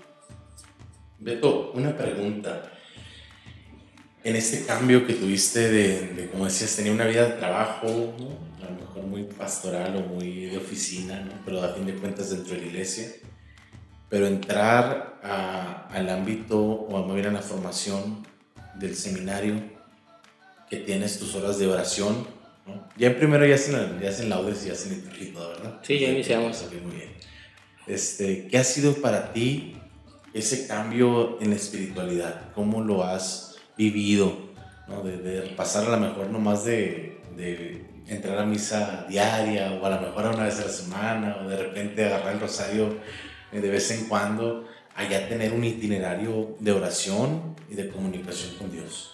Beto, 1.17 1.71
una 1.73 1.97
pregunta. 1.97 2.71
En 4.23 4.35
este 4.35 4.65
cambio 4.65 5.07
que 5.07 5.13
tuviste 5.13 5.71
de, 5.71 6.29
como 6.31 6.45
decías, 6.45 6.75
tenía 6.75 6.91
una 6.91 7.05
vida 7.05 7.25
de 7.25 7.31
trabajo, 7.37 8.13
a 8.61 8.71
lo 8.71 8.79
mejor 8.79 9.03
muy 9.07 9.23
pastoral 9.23 9.95
o 9.95 10.01
muy 10.13 10.45
de 10.45 10.57
oficina, 10.57 11.27
pero 11.45 11.63
a 11.63 11.69
fin 11.69 11.87
de 11.87 11.93
cuentas 11.93 12.29
dentro 12.29 12.53
de 12.53 12.61
la 12.61 12.67
iglesia 12.67 13.05
pero 14.09 14.27
entrar 14.27 15.19
al 15.91 16.09
ámbito 16.09 16.59
o 16.59 16.97
a 16.97 17.05
mover 17.05 17.27
a 17.27 17.31
la 17.31 17.41
formación 17.41 18.25
del 18.75 18.95
seminario, 18.95 19.55
que 20.69 20.77
tienes 20.77 21.19
tus 21.19 21.35
horas 21.35 21.59
de 21.59 21.67
oración, 21.67 22.27
¿no? 22.65 22.87
ya 22.97 23.07
en 23.07 23.17
primero 23.17 23.45
ya 23.45 23.55
hacen, 23.55 23.99
ya 23.99 24.09
hacen 24.09 24.29
laudes 24.29 24.63
y 24.63 24.67
ya 24.67 24.73
hacen 24.73 24.91
liturgia, 24.91 25.33
¿verdad? 25.33 25.79
Sí, 25.81 25.99
ya 25.99 26.09
iniciamos. 26.09 26.63
muy 26.83 26.95
bien. 26.95 27.09
Este, 27.87 28.47
¿Qué 28.47 28.57
ha 28.57 28.63
sido 28.63 28.93
para 28.95 29.33
ti 29.33 29.75
ese 30.33 30.67
cambio 30.67 31.41
en 31.41 31.49
la 31.49 31.55
espiritualidad? 31.55 32.51
¿Cómo 32.53 32.81
lo 32.81 33.03
has 33.03 33.57
vivido? 33.77 34.49
¿no? 34.87 35.01
De, 35.01 35.53
pasar 35.55 35.87
a 35.87 35.89
lo 35.89 35.97
mejor 35.97 36.29
nomás 36.29 36.65
de, 36.65 37.19
de 37.35 37.83
entrar 38.07 38.37
a 38.37 38.45
misa 38.45 39.05
diaria 39.09 39.71
o 39.73 39.85
a 39.85 39.89
lo 39.89 40.01
mejor 40.01 40.25
a 40.25 40.29
una 40.31 40.43
vez 40.43 40.59
a 40.59 40.65
la 40.65 40.69
semana 40.69 41.37
o 41.41 41.47
de 41.47 41.57
repente 41.57 42.05
agarrar 42.05 42.33
el 42.33 42.39
rosario 42.39 42.95
de 43.51 43.69
vez 43.69 43.91
en 43.91 44.05
cuando, 44.07 44.67
allá 44.95 45.27
tener 45.27 45.53
un 45.53 45.63
itinerario 45.63 46.55
de 46.59 46.71
oración 46.71 47.55
y 47.69 47.75
de 47.75 47.89
comunicación 47.89 48.51
con 48.57 48.71
Dios. 48.71 49.11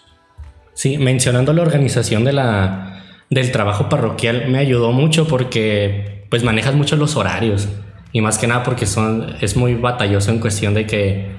Sí, 0.74 0.98
mencionando 0.98 1.54
la 1.54 1.62
organización 1.62 2.26
de 2.26 2.34
la, 2.34 3.04
del 3.30 3.52
trabajo 3.52 3.88
parroquial 3.88 4.50
me 4.50 4.58
ayudó 4.58 4.92
mucho 4.92 5.28
porque 5.28 6.26
pues 6.30 6.44
manejas 6.44 6.76
mucho 6.76 6.96
los 6.96 7.16
horarios 7.16 7.70
y 8.12 8.22
más 8.22 8.38
que 8.38 8.48
nada 8.48 8.64
porque 8.64 8.86
son, 8.86 9.36
es 9.42 9.56
muy 9.56 9.76
batalloso 9.76 10.32
en 10.32 10.40
cuestión 10.40 10.74
de 10.74 10.86
que 10.86 11.32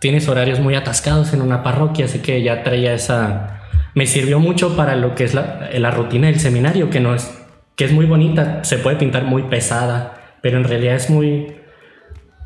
tienes 0.00 0.28
horarios 0.28 0.60
muy 0.60 0.74
atascados 0.74 1.32
en 1.32 1.40
una 1.40 1.62
parroquia, 1.62 2.06
así 2.06 2.18
que 2.18 2.42
ya 2.42 2.62
traía 2.62 2.94
esa... 2.94 3.62
Me 3.94 4.06
sirvió 4.06 4.40
mucho 4.40 4.76
para 4.76 4.96
lo 4.96 5.14
que 5.14 5.24
es 5.24 5.34
la, 5.34 5.70
la 5.72 5.90
rutina 5.90 6.26
del 6.26 6.40
seminario, 6.40 6.90
que 6.90 7.00
no 7.00 7.14
es, 7.14 7.30
que 7.76 7.84
es 7.84 7.92
muy 7.92 8.06
bonita, 8.06 8.64
se 8.64 8.78
puede 8.78 8.96
pintar 8.96 9.24
muy 9.24 9.44
pesada, 9.44 10.36
pero 10.42 10.58
en 10.58 10.64
realidad 10.64 10.96
es 10.96 11.10
muy, 11.10 11.56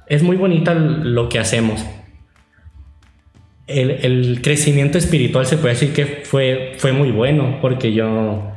es 0.09 0.23
muy 0.23 0.37
bonita 0.37 0.75
lo 0.75 1.29
que 1.29 1.39
hacemos. 1.39 1.85
El, 3.67 4.41
crecimiento 4.43 4.97
espiritual 4.97 5.45
se 5.45 5.59
puede 5.59 5.75
decir 5.75 5.93
que 5.93 6.23
fue, 6.25 6.73
fue 6.79 6.93
muy 6.93 7.11
bueno, 7.11 7.59
porque 7.61 7.93
yo 7.93 8.51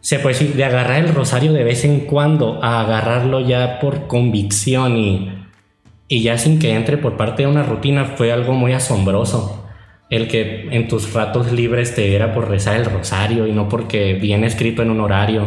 se 0.00 0.18
puede 0.18 0.34
decir, 0.34 0.54
de 0.54 0.64
agarrar 0.64 1.04
el 1.04 1.14
rosario 1.14 1.52
de 1.52 1.62
vez 1.62 1.84
en 1.84 2.00
cuando 2.00 2.62
a 2.62 2.80
agarrarlo 2.80 3.40
ya 3.40 3.78
por 3.78 4.08
convicción 4.08 4.96
y, 4.96 5.32
y 6.08 6.22
ya 6.22 6.36
sin 6.36 6.58
que 6.58 6.74
entre 6.74 6.98
por 6.98 7.16
parte 7.16 7.44
de 7.44 7.48
una 7.48 7.62
rutina 7.62 8.04
fue 8.04 8.32
algo 8.32 8.52
muy 8.52 8.72
asombroso. 8.72 9.64
El 10.10 10.28
que 10.28 10.68
en 10.70 10.88
tus 10.88 11.12
ratos 11.14 11.52
libres 11.52 11.94
te 11.94 12.02
diera 12.02 12.34
por 12.34 12.50
rezar 12.50 12.76
el 12.76 12.84
rosario 12.84 13.46
y 13.46 13.52
no 13.52 13.68
porque 13.68 14.14
viene 14.14 14.46
escrito 14.46 14.82
en 14.82 14.90
un 14.90 15.00
horario. 15.00 15.46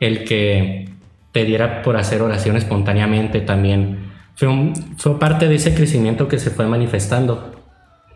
El 0.00 0.24
que 0.24 0.88
te 1.32 1.44
diera 1.44 1.82
por 1.82 1.96
hacer 1.96 2.20
oración 2.20 2.56
espontáneamente 2.56 3.40
también. 3.40 4.03
Fue, 4.36 5.18
parte 5.18 5.48
de 5.48 5.54
ese 5.54 5.74
crecimiento 5.74 6.28
que 6.28 6.38
se 6.38 6.50
fue 6.50 6.66
manifestando. 6.66 7.52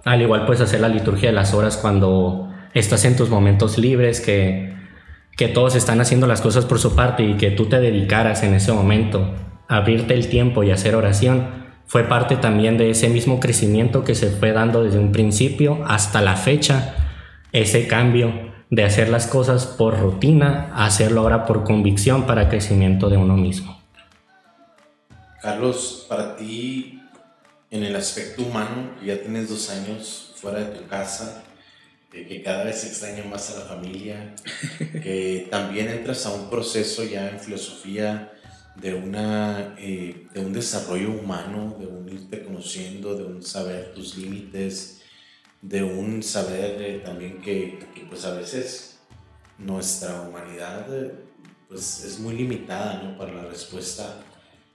Al 0.04 0.22
igual 0.22 0.46
puedes 0.46 0.62
hacer 0.62 0.80
la 0.80 0.88
liturgia 0.88 1.28
de 1.30 1.34
las 1.34 1.54
horas 1.54 1.76
cuando 1.76 2.52
estás 2.74 3.04
en 3.04 3.16
tus 3.16 3.30
momentos 3.30 3.78
libres, 3.78 4.20
que 4.20 4.78
que 5.38 5.46
todos 5.46 5.76
están 5.76 6.00
haciendo 6.00 6.26
las 6.26 6.40
cosas 6.40 6.64
por 6.64 6.80
su 6.80 6.96
parte 6.96 7.22
y 7.22 7.34
que 7.34 7.52
tú 7.52 7.66
te 7.66 7.78
dedicaras 7.78 8.42
en 8.42 8.54
ese 8.54 8.72
momento 8.72 9.36
a 9.68 9.76
abrirte 9.76 10.12
el 10.12 10.28
tiempo 10.28 10.64
y 10.64 10.72
hacer 10.72 10.96
oración, 10.96 11.46
fue 11.86 12.02
parte 12.02 12.34
también 12.34 12.76
de 12.76 12.90
ese 12.90 13.08
mismo 13.08 13.38
crecimiento 13.38 14.02
que 14.02 14.16
se 14.16 14.30
fue 14.30 14.50
dando 14.50 14.82
desde 14.82 14.98
un 14.98 15.12
principio 15.12 15.84
hasta 15.86 16.22
la 16.22 16.34
fecha, 16.34 16.96
ese 17.52 17.86
cambio 17.86 18.32
de 18.68 18.82
hacer 18.82 19.10
las 19.10 19.28
cosas 19.28 19.64
por 19.64 20.00
rutina 20.00 20.72
a 20.74 20.86
hacerlo 20.86 21.20
ahora 21.20 21.46
por 21.46 21.62
convicción 21.62 22.24
para 22.24 22.48
crecimiento 22.48 23.08
de 23.08 23.16
uno 23.16 23.36
mismo. 23.36 23.77
Carlos, 25.40 26.06
para 26.08 26.36
ti, 26.36 27.00
en 27.70 27.84
el 27.84 27.94
aspecto 27.94 28.42
humano, 28.42 28.96
ya 29.04 29.20
tienes 29.20 29.48
dos 29.48 29.70
años 29.70 30.32
fuera 30.34 30.60
de 30.60 30.78
tu 30.78 30.86
casa, 30.88 31.44
que 32.10 32.42
cada 32.42 32.64
vez 32.64 32.84
extraña 32.84 33.22
más 33.24 33.50
a 33.50 33.60
la 33.60 33.64
familia, 33.66 34.34
que 34.78 35.46
también 35.50 35.88
entras 35.88 36.26
a 36.26 36.32
un 36.32 36.50
proceso 36.50 37.04
ya 37.04 37.28
en 37.28 37.38
filosofía 37.38 38.32
de, 38.76 38.94
una, 38.94 39.76
eh, 39.78 40.26
de 40.32 40.40
un 40.40 40.52
desarrollo 40.52 41.10
humano, 41.10 41.76
de 41.78 41.86
un 41.86 42.08
irte 42.08 42.42
conociendo, 42.42 43.14
de 43.14 43.24
un 43.24 43.42
saber 43.42 43.92
tus 43.94 44.16
límites, 44.16 45.02
de 45.62 45.82
un 45.82 46.22
saber 46.22 46.82
eh, 46.82 47.02
también 47.04 47.40
que, 47.40 47.78
que, 47.94 48.02
pues 48.02 48.24
a 48.24 48.34
veces 48.34 48.98
nuestra 49.58 50.22
humanidad 50.22 50.86
eh, 50.92 51.14
pues 51.68 52.04
es 52.04 52.18
muy 52.18 52.36
limitada 52.36 53.02
¿no? 53.02 53.18
para 53.18 53.34
la 53.34 53.44
respuesta 53.44 54.24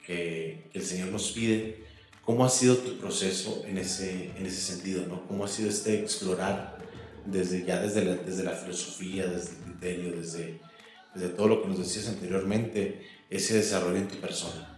que, 0.05 0.67
que, 0.71 0.79
el 0.79 0.85
Señor 0.85 1.09
nos 1.09 1.31
pide. 1.31 1.83
¿Cómo 2.23 2.45
ha 2.45 2.49
sido 2.49 2.77
tu 2.77 2.97
proceso 2.97 3.63
en 3.67 3.77
ese, 3.77 4.31
en 4.37 4.45
ese 4.45 4.61
sentido? 4.61 5.05
¿no? 5.07 5.27
¿Cómo 5.27 5.45
ha 5.45 5.47
sido 5.47 5.69
este 5.69 5.99
explorar 5.99 6.77
desde 7.25 7.65
ya 7.65 7.81
desde 7.81 8.05
la, 8.05 8.15
desde 8.15 8.43
la 8.43 8.51
filosofía, 8.51 9.27
desde 9.27 9.51
el 9.51 9.63
criterio, 9.63 10.11
desde, 10.17 10.59
desde 11.13 11.29
todo 11.29 11.47
lo 11.47 11.61
que 11.61 11.69
nos 11.69 11.79
decías 11.79 12.07
anteriormente, 12.07 13.01
ese 13.29 13.55
desarrollo 13.55 13.97
en 13.97 14.07
tu 14.07 14.15
persona. 14.15 14.69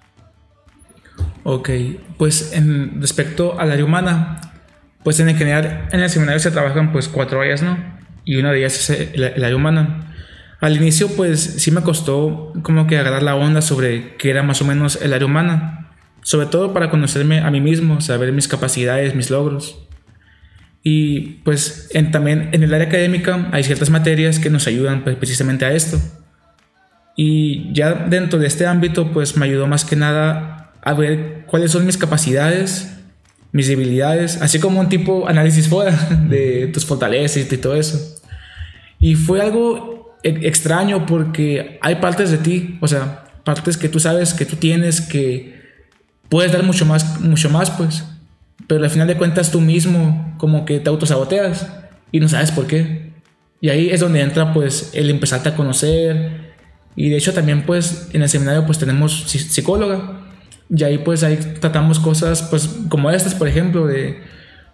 Ok, 1.44 1.70
pues 2.18 2.54
en 2.54 3.02
respecto 3.02 3.60
al 3.60 3.72
área 3.72 3.86
humana, 3.86 4.42
pues 5.04 5.20
en 5.20 5.36
general 5.36 5.88
en 5.92 6.00
el 6.00 6.10
seminario 6.10 6.40
se 6.40 6.52
trabajan 6.52 6.92
pues 6.92 7.08
cuatro 7.08 7.42
áreas, 7.42 7.62
¿no? 7.62 7.78
Y 8.24 8.38
una 8.38 8.52
de 8.52 8.60
ellas 8.60 8.90
es 8.90 9.12
el, 9.14 9.24
área 9.24 9.56
humana. 9.56 10.15
Al 10.66 10.78
inicio 10.78 11.10
pues 11.10 11.42
sí 11.42 11.70
me 11.70 11.84
costó 11.84 12.52
como 12.64 12.88
que 12.88 12.98
agarrar 12.98 13.22
la 13.22 13.36
onda 13.36 13.62
sobre 13.62 14.16
qué 14.18 14.32
era 14.32 14.42
más 14.42 14.64
o 14.64 14.66
menos 14.66 15.00
el 15.00 15.14
área 15.14 15.28
humana, 15.28 15.92
sobre 16.24 16.48
todo 16.48 16.74
para 16.74 16.90
conocerme 16.90 17.38
a 17.42 17.52
mí 17.52 17.62
mismo, 17.62 18.02
saber 18.02 18.32
mis 18.32 18.48
capacidades, 18.48 19.14
mis 19.14 19.30
logros. 19.30 19.78
Y 20.82 21.44
pues 21.44 21.92
en, 21.94 22.10
también 22.10 22.50
en 22.52 22.64
el 22.64 22.74
área 22.74 22.88
académica 22.88 23.48
hay 23.52 23.64
ciertas 23.64 23.92
materias 23.92 24.40
que 24.40 24.50
nos 24.50 24.66
ayudan 24.66 25.04
pues, 25.04 25.16
precisamente 25.18 25.66
a 25.66 25.72
esto. 25.72 26.00
Y 27.16 27.72
ya 27.72 27.94
dentro 27.94 28.40
de 28.40 28.48
este 28.48 28.66
ámbito 28.66 29.12
pues 29.12 29.38
me 29.38 29.46
ayudó 29.46 29.68
más 29.68 29.86
que 29.86 29.96
nada 29.96 30.74
a 30.82 30.94
ver 30.96 31.46
cuáles 31.46 31.70
son 31.74 31.86
mis 31.86 31.98
capacidades, 31.98 32.92
mis 33.52 33.68
debilidades, 33.68 34.42
así 34.42 34.58
como 34.58 34.80
un 34.80 34.90
tipo 34.90 35.28
análisis 35.28 35.70
fuera 35.70 35.92
de 36.28 36.72
tus 36.74 36.88
fortalezas 36.88 37.52
y 37.52 37.58
todo 37.58 37.76
eso. 37.76 38.20
Y 39.00 39.14
fue 39.14 39.42
algo 39.42 39.95
extraño 40.26 41.06
porque 41.06 41.80
hay 41.82 41.96
partes 41.96 42.32
de 42.32 42.38
ti, 42.38 42.78
o 42.82 42.88
sea, 42.88 43.26
partes 43.44 43.78
que 43.78 43.90
tú 43.90 44.00
sabes 44.00 44.34
que 44.34 44.46
tú 44.46 44.56
tienes 44.56 45.02
que 45.02 45.56
puedes 46.30 46.52
dar 46.52 46.64
mucho 46.64 46.86
más, 46.86 47.22
mucho 47.22 47.50
más 47.50 47.70
pues 47.72 48.04
pero 48.68 48.84
al 48.84 48.90
final 48.90 49.08
de 49.08 49.18
cuentas 49.18 49.52
tú 49.52 49.62
mismo 49.62 50.36
como 50.38 50.66
que 50.66 50.80
te 50.80 50.90
autosaboteas 50.90 51.68
y 52.12 52.20
no 52.20 52.28
sabes 52.28 52.52
por 52.52 52.68
qué. 52.68 53.12
Y 53.62 53.70
ahí 53.70 53.90
es 53.90 54.00
donde 54.00 54.22
entra 54.22 54.54
pues 54.54 54.92
el 54.94 55.10
empezarte 55.10 55.50
a 55.50 55.56
conocer. 55.56 56.54
Y 56.96 57.10
de 57.10 57.18
hecho 57.18 57.34
también 57.34 57.66
pues 57.66 58.10
en 58.14 58.22
el 58.22 58.30
seminario 58.30 58.66
pues 58.66 58.80
tenemos 58.80 59.24
psicóloga. 59.30 60.22
Y 60.70 60.84
ahí 60.84 60.98
pues 60.98 61.24
ahí 61.24 61.38
tratamos 61.60 62.00
cosas 62.00 62.44
pues 62.44 62.70
como 62.90 63.12
estas 63.12 63.36
por 63.36 63.48
ejemplo 63.48 63.86
de 63.86 64.20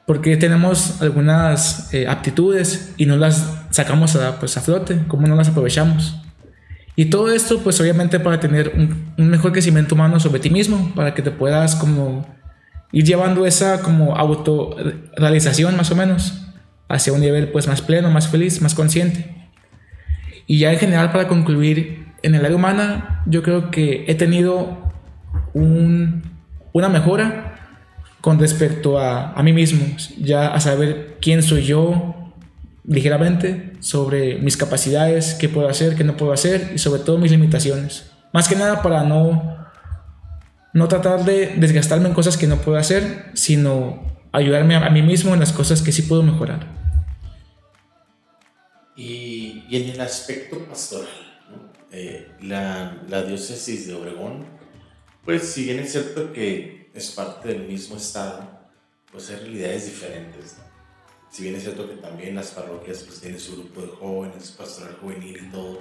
porque 0.08 0.36
tenemos 0.38 1.01
algunas 1.01 1.93
eh, 1.93 2.08
aptitudes 2.08 2.93
y 2.98 3.05
no 3.05 3.17
las 3.17 3.61
sacamos 3.71 4.15
a, 4.15 4.39
pues, 4.39 4.55
a 4.57 4.61
flote, 4.61 4.99
cómo 5.07 5.27
no 5.27 5.35
las 5.35 5.49
aprovechamos. 5.49 6.15
Y 6.95 7.05
todo 7.05 7.31
esto 7.31 7.59
pues 7.59 7.79
obviamente 7.79 8.19
para 8.19 8.39
tener 8.39 8.73
un, 8.75 9.13
un 9.17 9.29
mejor 9.29 9.53
crecimiento 9.53 9.95
humano 9.95 10.19
sobre 10.19 10.39
ti 10.39 10.49
mismo, 10.49 10.91
para 10.93 11.13
que 11.13 11.21
te 11.21 11.31
puedas 11.31 11.75
como 11.75 12.27
ir 12.91 13.05
llevando 13.05 13.45
esa 13.45 13.81
como 13.81 14.15
autorrealización 14.17 15.77
más 15.77 15.89
o 15.91 15.95
menos 15.95 16.45
hacia 16.89 17.13
un 17.13 17.21
nivel 17.21 17.47
pues 17.47 17.67
más 17.67 17.81
pleno, 17.81 18.11
más 18.11 18.27
feliz, 18.27 18.61
más 18.61 18.75
consciente. 18.75 19.33
Y 20.45 20.59
ya 20.59 20.73
en 20.73 20.79
general 20.79 21.11
para 21.11 21.27
concluir, 21.27 22.07
en 22.23 22.35
el 22.35 22.43
área 22.43 22.57
humana 22.57 23.23
yo 23.25 23.41
creo 23.41 23.71
que 23.71 24.03
he 24.07 24.15
tenido 24.15 24.91
un, 25.53 26.23
una 26.73 26.89
mejora 26.89 27.55
con 28.19 28.37
respecto 28.37 28.99
a, 28.99 29.31
a 29.31 29.41
mí 29.43 29.53
mismo, 29.53 29.85
ya 30.19 30.53
a 30.53 30.59
saber 30.59 31.17
quién 31.21 31.41
soy 31.41 31.63
yo 31.63 32.20
ligeramente, 32.83 33.73
sobre 33.79 34.38
mis 34.39 34.57
capacidades, 34.57 35.35
qué 35.35 35.50
puedo 35.50 35.67
hacer, 35.67 35.95
qué 35.95 36.03
no 36.03 36.17
puedo 36.17 36.33
hacer 36.33 36.71
y 36.73 36.77
sobre 36.77 37.01
todo 37.01 37.17
mis 37.17 37.31
limitaciones. 37.31 38.11
Más 38.33 38.47
que 38.47 38.55
nada 38.55 38.81
para 38.81 39.03
no 39.03 39.61
no 40.73 40.88
tratar 40.88 41.25
de 41.25 41.55
desgastarme 41.57 42.07
en 42.07 42.13
cosas 42.13 42.38
que 42.38 42.47
no 42.47 42.61
puedo 42.61 42.77
hacer, 42.77 43.31
sino 43.33 44.03
ayudarme 44.31 44.75
a, 44.75 44.89
mí 44.89 45.01
mismo 45.01 45.33
en 45.33 45.39
las 45.39 45.51
cosas 45.51 45.81
que 45.81 45.91
sí 45.91 46.03
puedo 46.03 46.23
mejorar. 46.23 46.65
Y, 48.95 49.63
en 49.69 49.89
el 49.89 50.01
aspecto 50.01 50.59
pastoral, 50.65 51.09
eh, 51.91 52.29
la, 52.41 53.01
la, 53.09 53.23
diócesis 53.23 53.88
de 53.88 53.95
Obregón, 53.95 54.45
pues 55.25 55.43
si 55.43 55.65
bien 55.65 55.79
es 55.79 55.91
cierto 55.91 56.31
que 56.31 56.89
es 56.93 57.11
parte 57.11 57.50
del 57.50 57.67
mismo 57.67 57.97
estado, 57.97 58.50
pues 59.11 59.29
hay 59.29 59.38
realidades 59.38 59.85
diferentes. 59.85 60.57
Si 61.31 61.43
bien 61.43 61.55
es 61.55 61.63
cierto 61.63 61.89
que 61.89 61.95
también 61.95 62.35
las 62.35 62.51
parroquias 62.51 63.03
pues 63.03 63.21
tienen 63.21 63.39
su 63.39 63.53
grupo 63.53 63.81
de 63.81 63.88
jóvenes, 63.88 64.51
pastoral 64.51 64.97
juvenil 65.00 65.38
y 65.38 65.50
todo, 65.50 65.79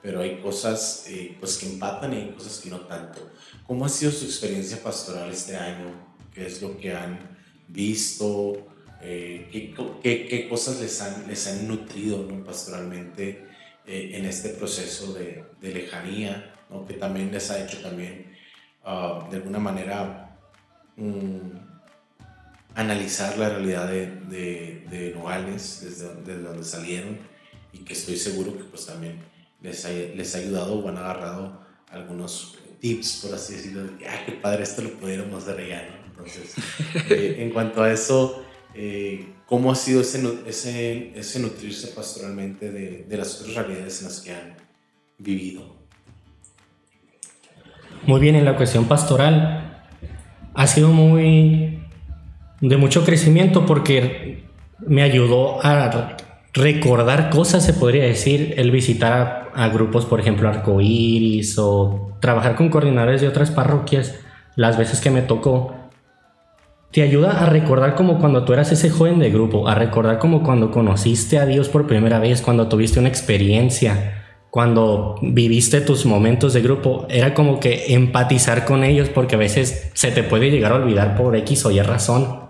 pero 0.00 0.20
hay 0.20 0.40
cosas 0.40 1.06
eh, 1.08 1.36
pues 1.40 1.58
que 1.58 1.66
empatan 1.66 2.12
y 2.12 2.16
hay 2.16 2.30
cosas 2.30 2.60
que 2.60 2.70
no 2.70 2.80
tanto. 2.82 3.30
¿Cómo 3.66 3.84
ha 3.84 3.88
sido 3.88 4.12
su 4.12 4.24
experiencia 4.24 4.80
pastoral 4.80 5.28
este 5.28 5.56
año? 5.56 5.92
¿Qué 6.32 6.46
es 6.46 6.62
lo 6.62 6.78
que 6.78 6.94
han 6.94 7.18
visto? 7.66 8.68
Eh, 9.02 9.48
¿qué, 9.50 9.74
qué, 10.02 10.28
qué, 10.28 10.48
cosas 10.48 10.80
les 10.80 11.00
han, 11.00 11.26
les 11.26 11.48
han 11.48 11.66
nutrido 11.66 12.24
¿no? 12.30 12.44
pastoralmente 12.44 13.44
eh, 13.86 14.12
en 14.14 14.24
este 14.24 14.50
proceso 14.50 15.14
de, 15.14 15.44
de 15.60 15.72
lejanía, 15.72 16.54
¿no? 16.70 16.86
que 16.86 16.94
también 16.94 17.32
les 17.32 17.50
ha 17.50 17.64
hecho 17.64 17.78
también 17.78 18.36
ah, 18.84 19.26
de 19.30 19.38
alguna 19.38 19.58
manera 19.58 20.38
mm, 20.96 21.69
analizar 22.74 23.36
la 23.38 23.48
realidad 23.48 23.88
de, 23.88 24.06
de, 24.06 24.86
de 24.90 25.12
Nogales, 25.14 25.80
desde, 25.82 26.38
donde 26.42 26.64
salieron, 26.64 27.18
y 27.72 27.78
que 27.78 27.92
estoy 27.92 28.16
seguro 28.16 28.56
que 28.56 28.64
pues 28.64 28.86
también 28.86 29.18
les 29.62 29.84
ha, 29.84 29.90
les 29.90 30.34
ha 30.34 30.38
ayudado 30.38 30.78
o 30.78 30.88
han 30.88 30.96
agarrado 30.96 31.60
algunos 31.88 32.58
tips, 32.80 33.22
por 33.24 33.34
así 33.34 33.54
decirlo, 33.54 33.84
de 33.84 34.08
ah, 34.08 34.22
qué 34.24 34.32
padre, 34.32 34.62
esto 34.62 34.82
lo 34.82 34.90
pudiéramos 34.94 35.42
hacer 35.42 35.68
ya, 35.68 35.88
¿no? 35.88 36.06
Entonces, 36.06 36.54
eh, 37.10 37.36
en 37.38 37.50
cuanto 37.50 37.82
a 37.82 37.92
eso, 37.92 38.44
eh, 38.74 39.34
¿cómo 39.46 39.72
ha 39.72 39.74
sido 39.74 40.00
ese, 40.00 40.22
ese, 40.46 41.18
ese 41.18 41.40
nutrirse 41.40 41.88
pastoralmente 41.88 42.70
de, 42.70 43.04
de 43.08 43.16
las 43.16 43.40
otras 43.40 43.56
realidades 43.56 44.00
en 44.00 44.08
las 44.08 44.20
que 44.20 44.32
han 44.32 44.56
vivido? 45.18 45.76
Muy 48.06 48.20
bien, 48.20 48.34
en 48.34 48.44
la 48.44 48.56
cuestión 48.56 48.86
pastoral, 48.86 49.84
ha 50.54 50.66
sido 50.66 50.88
muy 50.88 51.79
de 52.60 52.76
mucho 52.76 53.04
crecimiento 53.04 53.66
porque 53.66 54.44
me 54.86 55.02
ayudó 55.02 55.64
a 55.64 56.16
recordar 56.52 57.30
cosas, 57.30 57.64
se 57.64 57.72
podría 57.72 58.04
decir, 58.04 58.54
el 58.56 58.70
visitar 58.70 59.50
a, 59.54 59.68
grupos, 59.68 60.04
por 60.04 60.20
ejemplo, 60.20 60.48
arcoíris 60.48 61.58
o 61.58 62.16
trabajar 62.20 62.56
con 62.56 62.68
coordinadores 62.68 63.20
de 63.20 63.28
otras 63.28 63.50
parroquias, 63.50 64.14
las 64.56 64.76
veces 64.76 65.00
que 65.00 65.10
me 65.10 65.22
tocó, 65.22 65.74
te 66.90 67.02
ayuda 67.02 67.40
a 67.40 67.46
recordar 67.46 67.94
como 67.94 68.18
cuando 68.18 68.44
tú 68.44 68.52
eras 68.52 68.72
ese 68.72 68.90
joven 68.90 69.20
de 69.20 69.30
grupo, 69.30 69.68
a 69.68 69.76
recordar 69.76 70.18
como 70.18 70.42
cuando 70.42 70.72
conociste 70.72 71.38
a 71.38 71.46
Dios 71.46 71.68
por 71.68 71.86
primera 71.86 72.18
vez, 72.18 72.42
cuando 72.42 72.68
tuviste 72.68 72.98
una 72.98 73.08
experiencia, 73.08 74.24
cuando 74.50 75.14
viviste 75.22 75.80
tus 75.80 76.04
momentos 76.04 76.52
de 76.52 76.62
grupo, 76.62 77.06
era 77.08 77.32
como 77.32 77.60
que 77.60 77.94
empatizar 77.94 78.64
con 78.64 78.82
ellos 78.82 79.08
porque 79.08 79.36
a 79.36 79.38
veces 79.38 79.92
se 79.94 80.10
te 80.10 80.24
puede 80.24 80.50
llegar 80.50 80.72
a 80.72 80.76
olvidar 80.76 81.16
por 81.16 81.36
X 81.36 81.64
o 81.64 81.70
Y 81.70 81.80
razón 81.80 82.49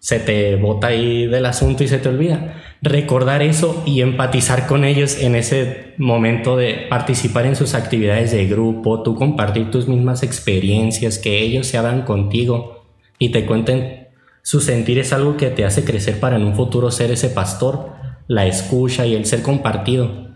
se 0.00 0.18
te 0.18 0.56
bota 0.56 0.88
ahí 0.88 1.26
del 1.26 1.46
asunto 1.46 1.84
y 1.84 1.88
se 1.88 1.98
te 1.98 2.08
olvida. 2.08 2.56
Recordar 2.82 3.42
eso 3.42 3.82
y 3.86 4.00
empatizar 4.00 4.66
con 4.66 4.84
ellos 4.84 5.18
en 5.20 5.36
ese 5.36 5.94
momento 5.98 6.56
de 6.56 6.86
participar 6.88 7.46
en 7.46 7.54
sus 7.54 7.74
actividades 7.74 8.32
de 8.32 8.46
grupo, 8.46 9.02
tú 9.02 9.14
compartir 9.14 9.70
tus 9.70 9.86
mismas 9.86 10.22
experiencias, 10.22 11.18
que 11.18 11.40
ellos 11.40 11.66
se 11.66 11.78
abran 11.78 12.02
contigo 12.02 12.86
y 13.18 13.28
te 13.28 13.44
cuenten 13.46 14.08
su 14.42 14.60
sentir 14.60 14.98
es 14.98 15.12
algo 15.12 15.36
que 15.36 15.50
te 15.50 15.64
hace 15.64 15.84
crecer 15.84 16.18
para 16.18 16.36
en 16.36 16.44
un 16.44 16.54
futuro 16.54 16.90
ser 16.90 17.10
ese 17.10 17.28
pastor, 17.28 17.90
la 18.26 18.46
escucha 18.46 19.04
y 19.06 19.14
el 19.14 19.26
ser 19.26 19.42
compartido. 19.42 20.30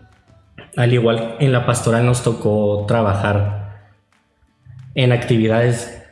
Al 0.76 0.92
igual 0.92 1.36
en 1.40 1.52
la 1.52 1.64
pastoral 1.64 2.04
nos 2.04 2.22
tocó 2.22 2.84
trabajar 2.86 3.88
en 4.94 5.12
actividades 5.12 6.02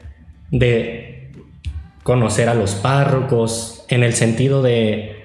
de 0.51 1.02
conocer 2.03 2.49
a 2.49 2.55
los 2.55 2.75
párrocos, 2.75 3.85
en 3.89 4.03
el 4.03 4.15
sentido 4.15 4.63
de 4.63 5.23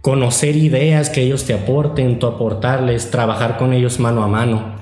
conocer 0.00 0.56
ideas 0.56 1.10
que 1.10 1.22
ellos 1.22 1.44
te 1.44 1.54
aporten, 1.54 2.18
tú 2.18 2.26
aportarles, 2.26 3.10
trabajar 3.10 3.56
con 3.56 3.72
ellos 3.72 4.00
mano 4.00 4.22
a 4.22 4.28
mano, 4.28 4.74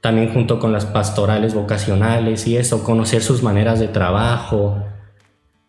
también 0.00 0.32
junto 0.32 0.58
con 0.58 0.72
las 0.72 0.86
pastorales 0.86 1.54
vocacionales 1.54 2.46
y 2.46 2.56
eso, 2.56 2.84
conocer 2.84 3.22
sus 3.22 3.42
maneras 3.42 3.80
de 3.80 3.88
trabajo, 3.88 4.82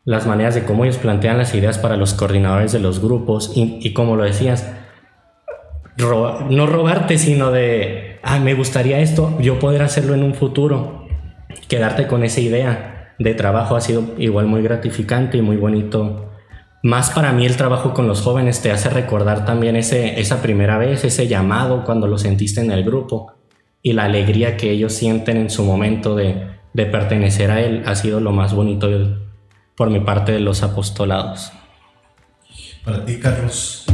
las 0.05 0.25
maneras 0.27 0.55
de 0.55 0.63
cómo 0.63 0.85
ellos 0.85 0.97
plantean 0.97 1.37
las 1.37 1.53
ideas 1.53 1.77
para 1.77 1.97
los 1.97 2.13
coordinadores 2.13 2.71
de 2.71 2.79
los 2.79 3.01
grupos 3.01 3.51
y, 3.55 3.91
como 3.93 4.15
lo 4.15 4.23
decías, 4.23 4.71
no 5.97 6.67
robarte, 6.67 7.17
sino 7.17 7.51
de, 7.51 8.19
ah, 8.23 8.39
me 8.39 8.53
gustaría 8.53 8.99
esto, 8.99 9.37
yo 9.39 9.59
poder 9.59 9.81
hacerlo 9.81 10.13
en 10.13 10.23
un 10.23 10.35
futuro, 10.35 11.07
quedarte 11.67 12.07
con 12.07 12.23
esa 12.23 12.39
idea 12.39 12.90
de 13.21 13.33
trabajo 13.33 13.75
ha 13.75 13.81
sido 13.81 14.15
igual 14.17 14.47
muy 14.47 14.61
gratificante 14.61 15.37
y 15.37 15.41
muy 15.41 15.57
bonito. 15.57 16.31
Más 16.83 17.11
para 17.11 17.31
mí 17.31 17.45
el 17.45 17.57
trabajo 17.57 17.93
con 17.93 18.07
los 18.07 18.21
jóvenes 18.21 18.61
te 18.61 18.71
hace 18.71 18.89
recordar 18.89 19.45
también 19.45 19.75
ese, 19.75 20.19
esa 20.19 20.41
primera 20.41 20.77
vez, 20.77 21.03
ese 21.03 21.27
llamado 21.27 21.83
cuando 21.83 22.07
lo 22.07 22.17
sentiste 22.17 22.61
en 22.61 22.71
el 22.71 22.83
grupo 22.83 23.33
y 23.83 23.93
la 23.93 24.05
alegría 24.05 24.57
que 24.57 24.71
ellos 24.71 24.93
sienten 24.93 25.37
en 25.37 25.49
su 25.49 25.63
momento 25.63 26.15
de, 26.15 26.47
de 26.73 26.85
pertenecer 26.85 27.51
a 27.51 27.61
él 27.61 27.83
ha 27.85 27.95
sido 27.95 28.19
lo 28.19 28.31
más 28.31 28.53
bonito 28.53 28.89
por 29.75 29.89
mi 29.89 29.99
parte 29.99 30.31
de 30.31 30.39
los 30.39 30.63
apostolados. 30.63 31.51
Para 32.83 33.05
ti, 33.05 33.19
Carlos. 33.19 33.85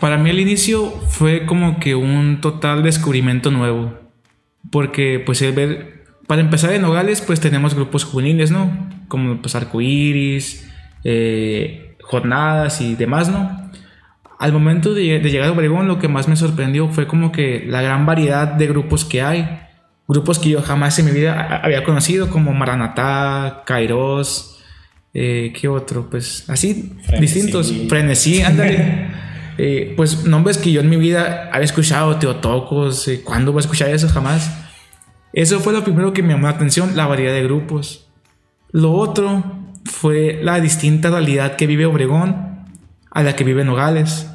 Para 0.00 0.18
mí 0.18 0.30
el 0.30 0.40
inicio 0.40 0.90
fue 1.08 1.46
como 1.46 1.78
que 1.78 1.94
un 1.94 2.40
total 2.40 2.82
descubrimiento 2.82 3.50
nuevo, 3.50 3.94
porque 4.70 5.22
pues 5.24 5.40
el 5.42 5.52
ver 5.52 5.99
para 6.30 6.42
empezar 6.42 6.72
en 6.72 6.82
Nogales, 6.82 7.22
pues 7.22 7.40
tenemos 7.40 7.74
grupos 7.74 8.04
juveniles, 8.04 8.52
¿no? 8.52 8.70
Como 9.08 9.42
pues 9.42 9.56
arcoíris, 9.56 10.64
eh, 11.02 11.96
jornadas 12.02 12.80
y 12.80 12.94
demás, 12.94 13.28
¿no? 13.28 13.68
Al 14.38 14.52
momento 14.52 14.94
de, 14.94 15.18
llegar 15.18 15.48
a 15.48 15.50
Obregón, 15.50 15.88
lo 15.88 15.98
que 15.98 16.06
más 16.06 16.28
me 16.28 16.36
sorprendió 16.36 16.88
fue 16.88 17.08
como 17.08 17.32
que 17.32 17.64
la 17.66 17.82
gran 17.82 18.06
variedad 18.06 18.46
de 18.46 18.68
grupos 18.68 19.04
que 19.04 19.22
hay. 19.22 19.58
Grupos 20.06 20.38
que 20.38 20.50
yo 20.50 20.62
jamás 20.62 20.96
en 21.00 21.06
mi 21.06 21.10
vida 21.10 21.62
había 21.64 21.82
conocido, 21.82 22.30
como 22.30 22.54
Maranatá, 22.54 23.64
Kairos, 23.66 24.60
eh, 25.12 25.52
¿qué 25.60 25.66
otro? 25.66 26.08
Pues 26.10 26.48
así, 26.48 26.92
distintos. 27.18 27.74
Frenesí, 27.88 28.40
ándale. 28.40 29.08
Eh, 29.62 29.92
pues 29.94 30.24
nombres 30.24 30.56
que 30.56 30.72
yo 30.72 30.80
en 30.80 30.88
mi 30.88 30.96
vida 30.96 31.50
había 31.52 31.66
escuchado, 31.66 32.16
Teotocos, 32.16 33.06
eh, 33.08 33.20
¿cuándo 33.22 33.52
voy 33.52 33.58
a 33.58 33.60
escuchar 33.60 33.90
eso? 33.90 34.08
Jamás. 34.08 34.69
Eso 35.32 35.60
fue 35.60 35.72
lo 35.72 35.84
primero 35.84 36.12
que 36.12 36.22
me 36.22 36.34
llamó 36.34 36.48
la 36.48 36.54
atención, 36.54 36.96
la 36.96 37.06
variedad 37.06 37.32
de 37.32 37.44
grupos. 37.44 38.08
Lo 38.72 38.92
otro 38.92 39.44
fue 39.84 40.40
la 40.42 40.60
distinta 40.60 41.10
realidad 41.10 41.56
que 41.56 41.66
vive 41.66 41.86
Obregón 41.86 42.66
a 43.10 43.22
la 43.22 43.36
que 43.36 43.44
vive 43.44 43.64
Nogales. 43.64 44.28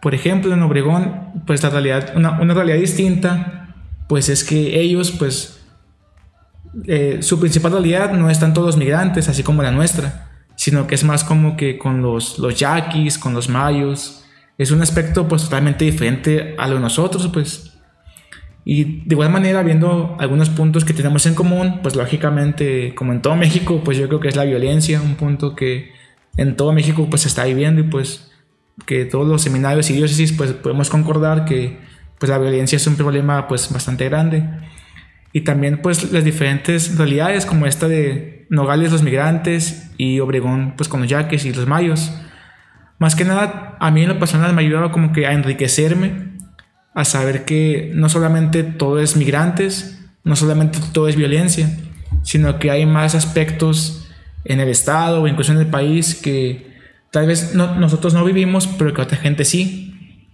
Por 0.00 0.14
ejemplo, 0.14 0.52
en 0.52 0.62
Obregón, 0.62 1.42
pues 1.46 1.62
la 1.62 1.70
realidad, 1.70 2.12
una, 2.16 2.38
realidad 2.54 2.76
distinta, 2.76 3.74
pues 4.08 4.28
es 4.28 4.44
que 4.44 4.80
ellos, 4.80 5.12
pues, 5.12 5.60
eh, 6.86 7.18
su 7.20 7.40
principal 7.40 7.72
realidad 7.72 8.12
no 8.12 8.30
es 8.30 8.38
tanto 8.38 8.62
los 8.62 8.76
migrantes, 8.76 9.28
así 9.28 9.42
como 9.42 9.62
la 9.62 9.70
nuestra, 9.70 10.30
sino 10.56 10.86
que 10.86 10.94
es 10.94 11.04
más 11.04 11.24
como 11.24 11.56
que 11.56 11.78
con 11.78 12.02
los, 12.02 12.38
los 12.38 12.58
yaquis, 12.58 13.18
con 13.18 13.34
los 13.34 13.48
mayos, 13.48 14.24
es 14.58 14.70
un 14.70 14.82
aspecto 14.82 15.26
pues 15.26 15.44
totalmente 15.44 15.84
diferente 15.84 16.54
a 16.58 16.68
lo 16.68 16.74
de 16.74 16.80
nosotros, 16.80 17.28
pues 17.32 17.73
y 18.64 18.84
de 18.84 19.14
igual 19.14 19.30
manera, 19.30 19.62
viendo 19.62 20.16
algunos 20.18 20.48
puntos 20.48 20.84
que 20.84 20.94
tenemos 20.94 21.26
en 21.26 21.34
común, 21.34 21.80
pues 21.82 21.96
lógicamente, 21.96 22.94
como 22.94 23.12
en 23.12 23.20
todo 23.20 23.36
México, 23.36 23.82
pues 23.84 23.98
yo 23.98 24.08
creo 24.08 24.20
que 24.20 24.28
es 24.28 24.36
la 24.36 24.44
violencia, 24.44 25.02
un 25.02 25.16
punto 25.16 25.54
que 25.54 25.92
en 26.38 26.56
todo 26.56 26.72
México 26.72 27.06
pues 27.10 27.22
se 27.22 27.28
está 27.28 27.44
viviendo 27.44 27.82
y 27.82 27.84
pues 27.84 28.32
que 28.86 29.04
todos 29.04 29.28
los 29.28 29.42
seminarios 29.42 29.90
y 29.90 29.94
diócesis 29.94 30.32
pues 30.32 30.52
podemos 30.52 30.88
concordar 30.88 31.44
que 31.44 31.78
pues 32.18 32.30
la 32.30 32.38
violencia 32.38 32.76
es 32.76 32.86
un 32.86 32.96
problema 32.96 33.48
pues 33.48 33.70
bastante 33.70 34.08
grande. 34.08 34.48
Y 35.32 35.42
también 35.42 35.82
pues 35.82 36.10
las 36.10 36.24
diferentes 36.24 36.96
realidades 36.96 37.44
como 37.44 37.66
esta 37.66 37.86
de 37.86 38.46
Nogales 38.48 38.92
los 38.92 39.02
migrantes 39.02 39.90
y 39.98 40.20
Obregón 40.20 40.72
pues 40.76 40.88
con 40.88 41.00
los 41.00 41.10
yaques 41.10 41.44
y 41.44 41.52
los 41.52 41.66
mayos. 41.66 42.18
Más 42.98 43.14
que 43.14 43.26
nada, 43.26 43.76
a 43.78 43.90
mí 43.90 44.02
en 44.02 44.08
lo 44.08 44.18
personal 44.18 44.54
me 44.54 44.62
ha 44.62 44.64
ayudado 44.64 44.90
como 44.90 45.12
que 45.12 45.26
a 45.26 45.32
enriquecerme 45.32 46.33
a 46.94 47.04
saber 47.04 47.44
que 47.44 47.90
no 47.94 48.08
solamente 48.08 48.62
todo 48.62 49.00
es 49.00 49.16
migrantes, 49.16 50.00
no 50.22 50.36
solamente 50.36 50.78
todo 50.92 51.08
es 51.08 51.16
violencia, 51.16 51.68
sino 52.22 52.58
que 52.58 52.70
hay 52.70 52.86
más 52.86 53.14
aspectos 53.14 54.08
en 54.44 54.60
el 54.60 54.68
Estado 54.68 55.22
o 55.22 55.28
incluso 55.28 55.52
en 55.52 55.58
el 55.58 55.66
país 55.66 56.14
que 56.14 56.72
tal 57.10 57.26
vez 57.26 57.54
nosotros 57.54 58.14
no 58.14 58.24
vivimos, 58.24 58.66
pero 58.66 58.94
que 58.94 59.02
otra 59.02 59.18
gente 59.18 59.44
sí. 59.44 59.90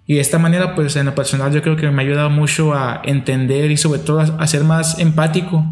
Y 0.06 0.14
de 0.14 0.20
esta 0.20 0.38
manera, 0.38 0.74
pues 0.74 0.96
en 0.96 1.06
lo 1.06 1.14
personal 1.14 1.52
yo 1.52 1.62
creo 1.62 1.76
que 1.76 1.90
me 1.90 2.02
ha 2.02 2.06
ayudado 2.06 2.30
mucho 2.30 2.74
a 2.74 3.00
entender 3.04 3.70
y 3.70 3.76
sobre 3.76 4.00
todo 4.00 4.20
a, 4.20 4.46
ser 4.46 4.64
más 4.64 4.98
empático 4.98 5.64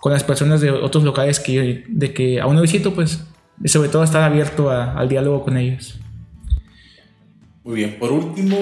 con 0.00 0.12
las 0.12 0.24
personas 0.24 0.60
de 0.60 0.70
otros 0.70 1.04
locales 1.04 1.40
que 1.40 1.84
de 1.88 2.12
que 2.12 2.40
aún 2.40 2.56
no 2.56 2.62
visito, 2.62 2.94
pues, 2.94 3.24
sobre 3.64 3.88
todo 3.88 4.02
estar 4.02 4.22
abierto 4.22 4.70
al 4.70 5.08
diálogo 5.08 5.44
con 5.44 5.56
ellos. 5.56 5.98
Muy 7.64 7.76
bien, 7.76 7.96
por 7.98 8.12
último, 8.12 8.56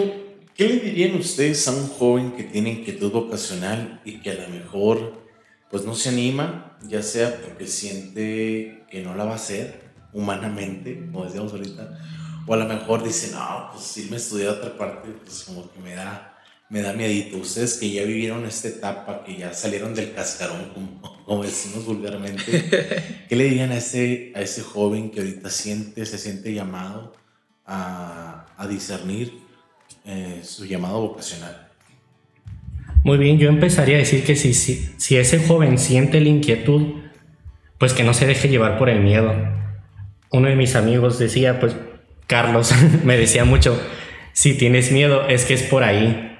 ¿Qué 0.55 0.69
le 0.69 0.77
dirían 0.79 1.17
ustedes 1.17 1.67
a 1.67 1.73
un 1.73 1.89
joven 1.89 2.33
que 2.33 2.45
tiene 2.45 2.71
inquietud 2.71 3.11
vocacional 3.11 4.01
y 4.05 4.21
que 4.21 4.31
a 4.31 4.35
lo 4.35 4.49
mejor 4.51 5.25
pues 5.69 5.85
no 5.85 5.97
se 5.97 6.11
anima, 6.11 6.79
ya 6.89 7.03
sea 7.03 7.41
porque 7.41 7.67
siente 7.67 8.85
que 8.89 9.03
no 9.03 9.17
la 9.17 9.25
va 9.25 9.33
a 9.33 9.35
hacer 9.35 9.91
humanamente, 10.13 10.97
como 11.11 11.25
decíamos 11.25 11.51
ahorita, 11.51 11.99
o 12.47 12.55
a 12.55 12.57
lo 12.57 12.67
mejor 12.67 13.03
dice, 13.03 13.33
no, 13.33 13.71
pues 13.73 13.85
si 13.85 14.03
me 14.03 14.17
estudié 14.17 14.49
otra 14.49 14.79
parte, 14.79 15.09
pues 15.25 15.43
como 15.43 15.73
que 15.73 15.81
me 15.81 15.97
da, 15.97 16.39
me 16.69 16.83
da 16.83 16.93
miedito. 16.93 17.39
Ustedes 17.39 17.75
que 17.75 17.91
ya 17.91 18.05
vivieron 18.05 18.47
esta 18.47 18.69
etapa, 18.69 19.25
que 19.25 19.37
ya 19.37 19.53
salieron 19.53 19.93
del 19.93 20.15
cascarón, 20.15 20.71
como, 20.73 21.25
como 21.25 21.43
decimos 21.43 21.85
vulgarmente, 21.85 23.25
¿qué 23.29 23.35
le 23.35 23.45
dirían 23.45 23.73
a 23.73 23.79
ese, 23.79 24.31
a 24.37 24.41
ese 24.41 24.63
joven 24.63 25.11
que 25.11 25.19
ahorita 25.19 25.51
siente, 25.51 26.07
se 26.07 26.17
siente 26.17 26.55
llamado 26.55 27.13
a, 27.67 28.47
a 28.57 28.69
discernir 28.69 29.44
eh, 30.05 30.41
su 30.43 30.67
llamado 30.67 31.01
vocacional? 31.01 31.69
Muy 33.05 33.19
bien, 33.19 33.39
yo 33.39 33.49
empezaría 33.49 33.97
a 33.97 33.99
decir 33.99 34.25
que 34.25 34.37
si, 34.37 34.55
si, 34.55 34.91
si 34.97 35.17
ese 35.17 35.39
joven 35.39 35.79
siente 35.79 36.21
la 36.21 36.29
inquietud, 36.29 36.95
pues 37.79 37.93
que 37.93 38.05
no 38.05 38.15
se 38.15 38.27
deje 38.27 38.49
llevar 38.49 38.79
por 38.79 38.89
el 38.89 39.01
miedo. 39.01 39.35
Uno 40.31 40.49
de 40.49 40.57
mis 40.57 40.75
amigos 40.75 41.19
decía, 41.19 41.61
pues 41.61 41.77
Carlos 42.27 42.73
me 43.05 43.17
decía 43.17 43.45
mucho, 43.45 43.79
si 44.33 44.55
tienes 44.55 44.91
miedo 44.91 45.29
es 45.29 45.45
que 45.45 45.55
es 45.55 45.63
por 45.63 45.85
ahí. 45.85 46.37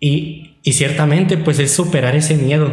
Y, 0.00 0.56
y 0.62 0.72
ciertamente 0.72 1.36
pues 1.36 1.58
es 1.58 1.72
superar 1.72 2.16
ese 2.16 2.36
miedo, 2.36 2.72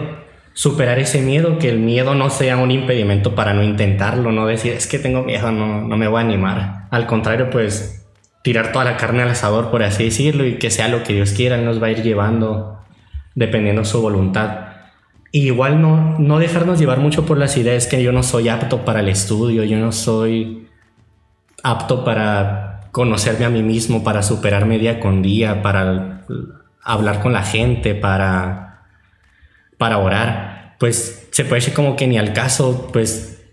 superar 0.54 0.98
ese 0.98 1.22
miedo, 1.22 1.60
que 1.60 1.70
el 1.70 1.80
miedo 1.80 2.16
no 2.16 2.30
sea 2.30 2.58
un 2.58 2.72
impedimento 2.72 3.36
para 3.36 3.54
no 3.54 3.64
intentarlo, 3.64 4.32
no 4.32 4.48
decir 4.48 4.74
es 4.74 4.88
que 4.88 4.98
tengo 4.98 5.24
miedo, 5.24 5.52
no, 5.52 5.82
no 5.82 5.98
me 5.98 6.08
voy 6.08 6.18
a 6.18 6.26
animar. 6.26 6.88
Al 6.90 7.06
contrario, 7.06 7.50
pues 7.50 8.07
tirar 8.42 8.72
toda 8.72 8.86
la 8.86 8.98
carne 8.98 9.24
al 9.24 9.30
asador, 9.30 9.72
por 9.72 9.84
así 9.84 10.06
decirlo, 10.06 10.46
y 10.46 10.58
que 10.58 10.70
sea 10.70 10.88
lo 10.88 11.04
que 11.04 11.14
Dios 11.14 11.32
quiera, 11.32 11.58
nos 11.58 11.82
va 11.82 11.88
a 11.88 11.92
ir 11.92 12.04
llevando 12.04 12.80
dependiendo 13.36 13.86
su 13.86 14.02
voluntad. 14.02 14.68
igual 15.32 15.82
no, 15.82 16.18
no 16.18 16.40
dejarnos 16.40 16.80
llevar 16.80 17.00
mucho 17.00 17.26
por 17.26 17.38
las 17.38 17.58
ideas 17.58 17.86
que 17.86 18.02
yo 18.02 18.12
no 18.12 18.24
soy 18.24 18.50
apto 18.50 18.86
para 18.86 19.02
el 19.02 19.10
estudio, 19.10 19.64
yo 19.64 19.78
no 19.78 19.92
soy 19.92 20.68
apto 21.64 22.04
para 22.04 22.90
conocerme 22.92 23.46
a 23.46 23.50
mí 23.50 23.62
mismo, 23.62 24.04
para 24.04 24.24
superarme 24.24 24.80
día 24.80 25.00
con 25.00 25.22
día, 25.22 25.62
para 25.62 26.26
hablar 26.82 27.20
con 27.20 27.34
la 27.34 27.44
gente, 27.44 27.94
para, 27.94 28.86
para 29.78 30.00
orar. 30.00 30.76
Pues 30.80 31.28
se 31.32 31.44
puede 31.44 31.62
decir 31.62 31.74
como 31.74 31.96
que 31.96 32.08
ni 32.08 32.18
al 32.18 32.34
caso, 32.34 32.90
pues 32.92 33.46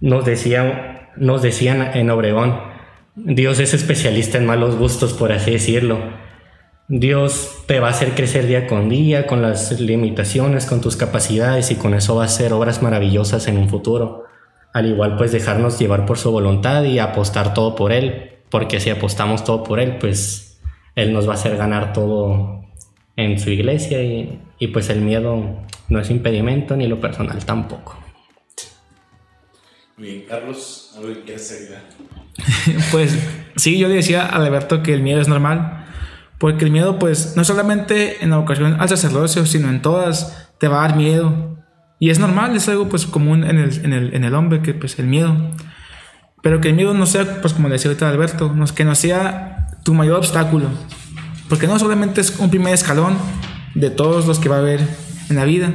nos, 0.00 0.24
decían, 0.24 1.08
nos 1.16 1.42
decían 1.42 1.90
en 1.94 2.10
Obregón, 2.10 2.69
Dios 3.16 3.58
es 3.58 3.74
especialista 3.74 4.38
en 4.38 4.46
malos 4.46 4.76
gustos, 4.76 5.12
por 5.12 5.32
así 5.32 5.50
decirlo. 5.50 5.98
Dios 6.88 7.64
te 7.66 7.80
va 7.80 7.88
a 7.88 7.90
hacer 7.90 8.14
crecer 8.14 8.46
día 8.46 8.66
con 8.66 8.88
día, 8.88 9.26
con 9.26 9.42
las 9.42 9.80
limitaciones, 9.80 10.66
con 10.66 10.80
tus 10.80 10.96
capacidades 10.96 11.70
y 11.70 11.76
con 11.76 11.94
eso 11.94 12.16
va 12.16 12.22
a 12.22 12.26
hacer 12.26 12.52
obras 12.52 12.82
maravillosas 12.82 13.48
en 13.48 13.58
un 13.58 13.68
futuro. 13.68 14.24
Al 14.72 14.86
igual 14.86 15.16
pues 15.16 15.32
dejarnos 15.32 15.78
llevar 15.78 16.06
por 16.06 16.18
su 16.18 16.30
voluntad 16.30 16.84
y 16.84 16.98
apostar 16.98 17.54
todo 17.54 17.74
por 17.74 17.92
Él, 17.92 18.38
porque 18.48 18.80
si 18.80 18.90
apostamos 18.90 19.44
todo 19.44 19.64
por 19.64 19.80
Él, 19.80 19.98
pues 19.98 20.60
Él 20.94 21.12
nos 21.12 21.28
va 21.28 21.32
a 21.32 21.34
hacer 21.34 21.56
ganar 21.56 21.92
todo 21.92 22.64
en 23.16 23.38
su 23.38 23.50
iglesia 23.50 24.02
y, 24.02 24.40
y 24.58 24.68
pues 24.68 24.88
el 24.88 25.00
miedo 25.00 25.60
no 25.88 26.00
es 26.00 26.10
impedimento 26.10 26.76
ni 26.76 26.86
lo 26.86 27.00
personal 27.00 27.44
tampoco. 27.44 27.96
Bien, 30.00 30.24
Carlos, 30.26 30.92
¿algo 30.96 31.12
que 31.12 31.20
quieras 31.24 31.52
agregar? 31.52 31.82
pues 32.90 33.18
sí, 33.56 33.78
yo 33.78 33.86
le 33.86 33.96
decía 33.96 34.22
a 34.22 34.36
Alberto 34.36 34.82
que 34.82 34.94
el 34.94 35.02
miedo 35.02 35.20
es 35.20 35.28
normal, 35.28 35.84
porque 36.38 36.64
el 36.64 36.70
miedo, 36.70 36.98
pues, 36.98 37.36
no 37.36 37.44
solamente 37.44 38.24
en 38.24 38.30
la 38.30 38.38
ocasión 38.38 38.80
al 38.80 38.88
sacerdocio, 38.88 39.44
sino 39.44 39.68
en 39.68 39.82
todas, 39.82 40.48
te 40.58 40.68
va 40.68 40.82
a 40.82 40.88
dar 40.88 40.96
miedo. 40.96 41.58
Y 41.98 42.08
es 42.08 42.18
normal, 42.18 42.56
es 42.56 42.66
algo 42.70 42.88
pues 42.88 43.04
común 43.04 43.44
en 43.44 43.58
el, 43.58 43.84
en 43.84 43.92
el, 43.92 44.14
en 44.14 44.24
el 44.24 44.34
hombre, 44.34 44.62
que 44.62 44.72
pues 44.72 44.98
el 44.98 45.06
miedo. 45.06 45.36
Pero 46.42 46.62
que 46.62 46.68
el 46.68 46.74
miedo 46.76 46.94
no 46.94 47.04
sea, 47.04 47.42
pues 47.42 47.52
como 47.52 47.68
decía 47.68 47.90
ahorita 47.90 48.08
Alberto, 48.08 48.54
que 48.74 48.84
no 48.84 48.94
sea 48.94 49.66
tu 49.84 49.92
mayor 49.92 50.16
obstáculo. 50.16 50.68
Porque 51.50 51.66
no 51.66 51.78
solamente 51.78 52.22
es 52.22 52.38
un 52.38 52.48
primer 52.48 52.72
escalón 52.72 53.18
de 53.74 53.90
todos 53.90 54.26
los 54.26 54.38
que 54.38 54.48
va 54.48 54.56
a 54.56 54.60
haber 54.60 54.80
en 55.28 55.36
la 55.36 55.44
vida. 55.44 55.74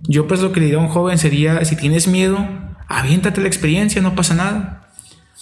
Yo 0.00 0.26
pues 0.26 0.40
lo 0.40 0.50
que 0.50 0.60
le 0.60 0.66
diría 0.66 0.80
a 0.80 0.82
un 0.82 0.88
joven 0.88 1.18
sería, 1.18 1.62
si 1.66 1.76
tienes 1.76 2.08
miedo, 2.08 2.38
aviéntate 2.98 3.40
la 3.40 3.48
experiencia, 3.48 4.00
no 4.00 4.14
pasa 4.14 4.34
nada. 4.34 4.88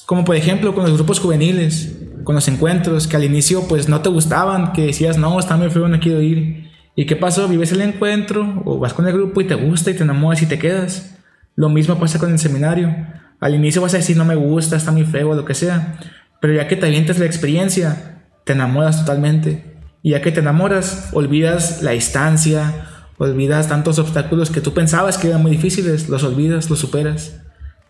Como 0.07 0.25
por 0.25 0.37
ejemplo 0.37 0.75
con 0.75 0.85
los 0.85 0.95
grupos 0.95 1.21
juveniles, 1.21 1.97
con 2.25 2.35
los 2.35 2.49
encuentros, 2.49 3.07
que 3.07 3.17
al 3.17 3.25
inicio 3.25 3.69
pues 3.69 3.89
no 3.89 4.01
te 4.01 4.09
gustaban, 4.09 4.73
que 4.73 4.87
decías, 4.87 5.19
no, 5.19 5.39
está 5.39 5.57
muy 5.57 5.71
feo, 5.71 5.89
no 5.89 6.01
quiero 6.01 6.21
ir. 6.21 6.71
¿Y 6.95 7.07
qué 7.07 7.17
pasó? 7.17 7.49
Vives 7.49 7.73
el 7.73 7.81
encuentro 7.81 8.63
o 8.65 8.79
vas 8.79 8.93
con 8.95 9.07
el 9.07 9.13
grupo 9.13 9.41
y 9.41 9.47
te 9.47 9.55
gusta 9.55 9.91
y 9.91 9.95
te 9.95 10.03
enamoras 10.03 10.43
y 10.43 10.47
te 10.47 10.59
quedas. 10.59 11.17
Lo 11.55 11.69
mismo 11.69 11.99
pasa 11.99 12.19
con 12.19 12.33
el 12.33 12.39
seminario. 12.39 12.95
Al 13.41 13.55
inicio 13.55 13.83
vas 13.83 13.95
a 13.95 13.99
decir, 13.99 14.17
no 14.17 14.25
me 14.25 14.35
gusta, 14.35 14.77
está 14.77 14.93
muy 14.93 15.05
feo, 15.05 15.35
lo 15.35 15.45
que 15.45 15.55
sea. 15.55 15.99
Pero 16.41 16.55
ya 16.55 16.69
que 16.69 16.77
te 16.77 16.87
avientas 16.87 17.19
la 17.19 17.27
experiencia, 17.27 18.23
te 18.45 18.53
enamoras 18.53 19.01
totalmente. 19.01 19.79
Y 20.03 20.11
ya 20.11 20.23
que 20.23 20.33
te 20.33 20.41
enamoras, 20.41 21.11
olvidas 21.13 21.83
la 21.83 21.93
distancia, 21.93 22.87
olvidas 23.23 23.69
tantos 23.69 23.99
obstáculos 23.99 24.51
que 24.51 24.61
tú 24.61 24.75
pensabas 24.75 25.19
que 25.19 25.29
eran 25.29 25.43
muy 25.43 25.53
difíciles, 25.53 26.09
los 26.09 26.25
olvidas, 26.25 26.69
los 26.71 26.79
superas. 26.79 27.37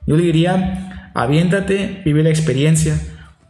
Yo 0.06 0.16
le 0.16 0.24
diría, 0.24 1.10
aviéntate, 1.14 2.02
vive 2.04 2.22
la 2.22 2.30
experiencia, 2.30 3.00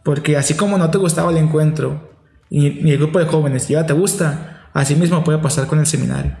porque 0.03 0.37
así 0.37 0.55
como 0.55 0.77
no 0.77 0.89
te 0.91 0.97
gustaba 0.97 1.31
el 1.31 1.37
encuentro, 1.37 2.11
ni, 2.49 2.67
el 2.67 2.97
grupo 2.97 3.19
de 3.19 3.25
jóvenes 3.25 3.67
ya 3.67 3.85
te 3.85 3.93
gusta, 3.93 4.69
así 4.73 4.95
mismo 4.95 5.23
puede 5.23 5.39
pasar 5.39 5.67
con 5.67 5.79
el 5.79 5.85
seminario. 5.85 6.37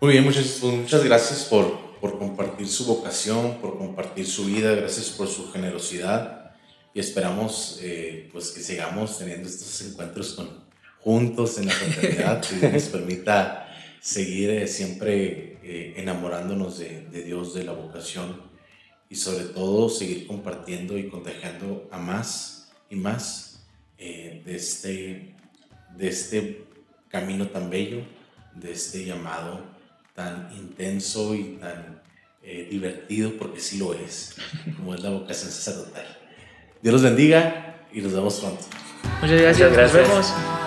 Muy 0.00 0.12
bien, 0.12 0.24
muchas, 0.24 0.62
muchas 0.62 1.04
gracias 1.04 1.44
por, 1.44 1.98
por 2.00 2.18
compartir 2.18 2.66
su 2.66 2.86
vocación, 2.86 3.58
por 3.60 3.76
compartir 3.78 4.26
su 4.26 4.46
vida, 4.46 4.74
gracias 4.74 5.10
por 5.10 5.28
su 5.28 5.52
generosidad 5.52 6.52
y 6.94 7.00
esperamos 7.00 7.78
eh, 7.82 8.28
pues 8.32 8.50
que 8.50 8.60
sigamos 8.60 9.18
teniendo 9.18 9.48
estos 9.48 9.80
encuentros 9.82 10.32
con, 10.32 10.69
juntos 11.02 11.58
en 11.58 11.66
la 11.66 11.72
fraternidad 11.72 12.42
que 12.42 12.68
nos 12.68 12.82
permita 12.84 13.68
seguir 14.00 14.50
eh, 14.50 14.66
siempre 14.66 15.58
eh, 15.62 15.94
enamorándonos 15.96 16.78
de, 16.78 17.06
de, 17.10 17.22
Dios, 17.22 17.54
de 17.54 17.64
la 17.64 17.72
vocación 17.72 18.40
y 19.08 19.16
sobre 19.16 19.44
todo 19.44 19.88
seguir 19.88 20.26
compartiendo 20.26 20.96
y 20.96 21.08
contagiando 21.08 21.88
a 21.90 21.98
más 21.98 22.72
y 22.88 22.96
más 22.96 23.66
eh, 23.98 24.42
de, 24.44 24.56
este, 24.56 25.34
de 25.96 26.08
este 26.08 26.64
camino 27.08 27.48
tan 27.48 27.70
bello, 27.70 28.02
de 28.54 28.72
este 28.72 29.04
llamado 29.04 29.64
tan 30.14 30.50
intenso 30.56 31.34
y 31.34 31.58
tan 31.60 32.00
divertido, 32.68 33.34
porque 33.38 33.60
sí 33.60 33.78
lo 33.78 33.94
es, 33.94 34.34
como 34.76 34.94
es 34.94 35.02
la 35.02 35.10
vocación 35.10 35.50
sacerdotal. 35.52 36.04
Dios 36.82 36.94
los 36.94 37.02
bendiga 37.02 37.86
y 37.92 38.00
nos 38.00 38.12
vemos 38.12 38.40
pronto. 38.40 38.64
Muchas 39.20 39.40
gracias. 39.40 39.70
Muchas 39.70 39.92
gracias. 39.92 40.08
Nos 40.08 40.32
vemos. 40.32 40.59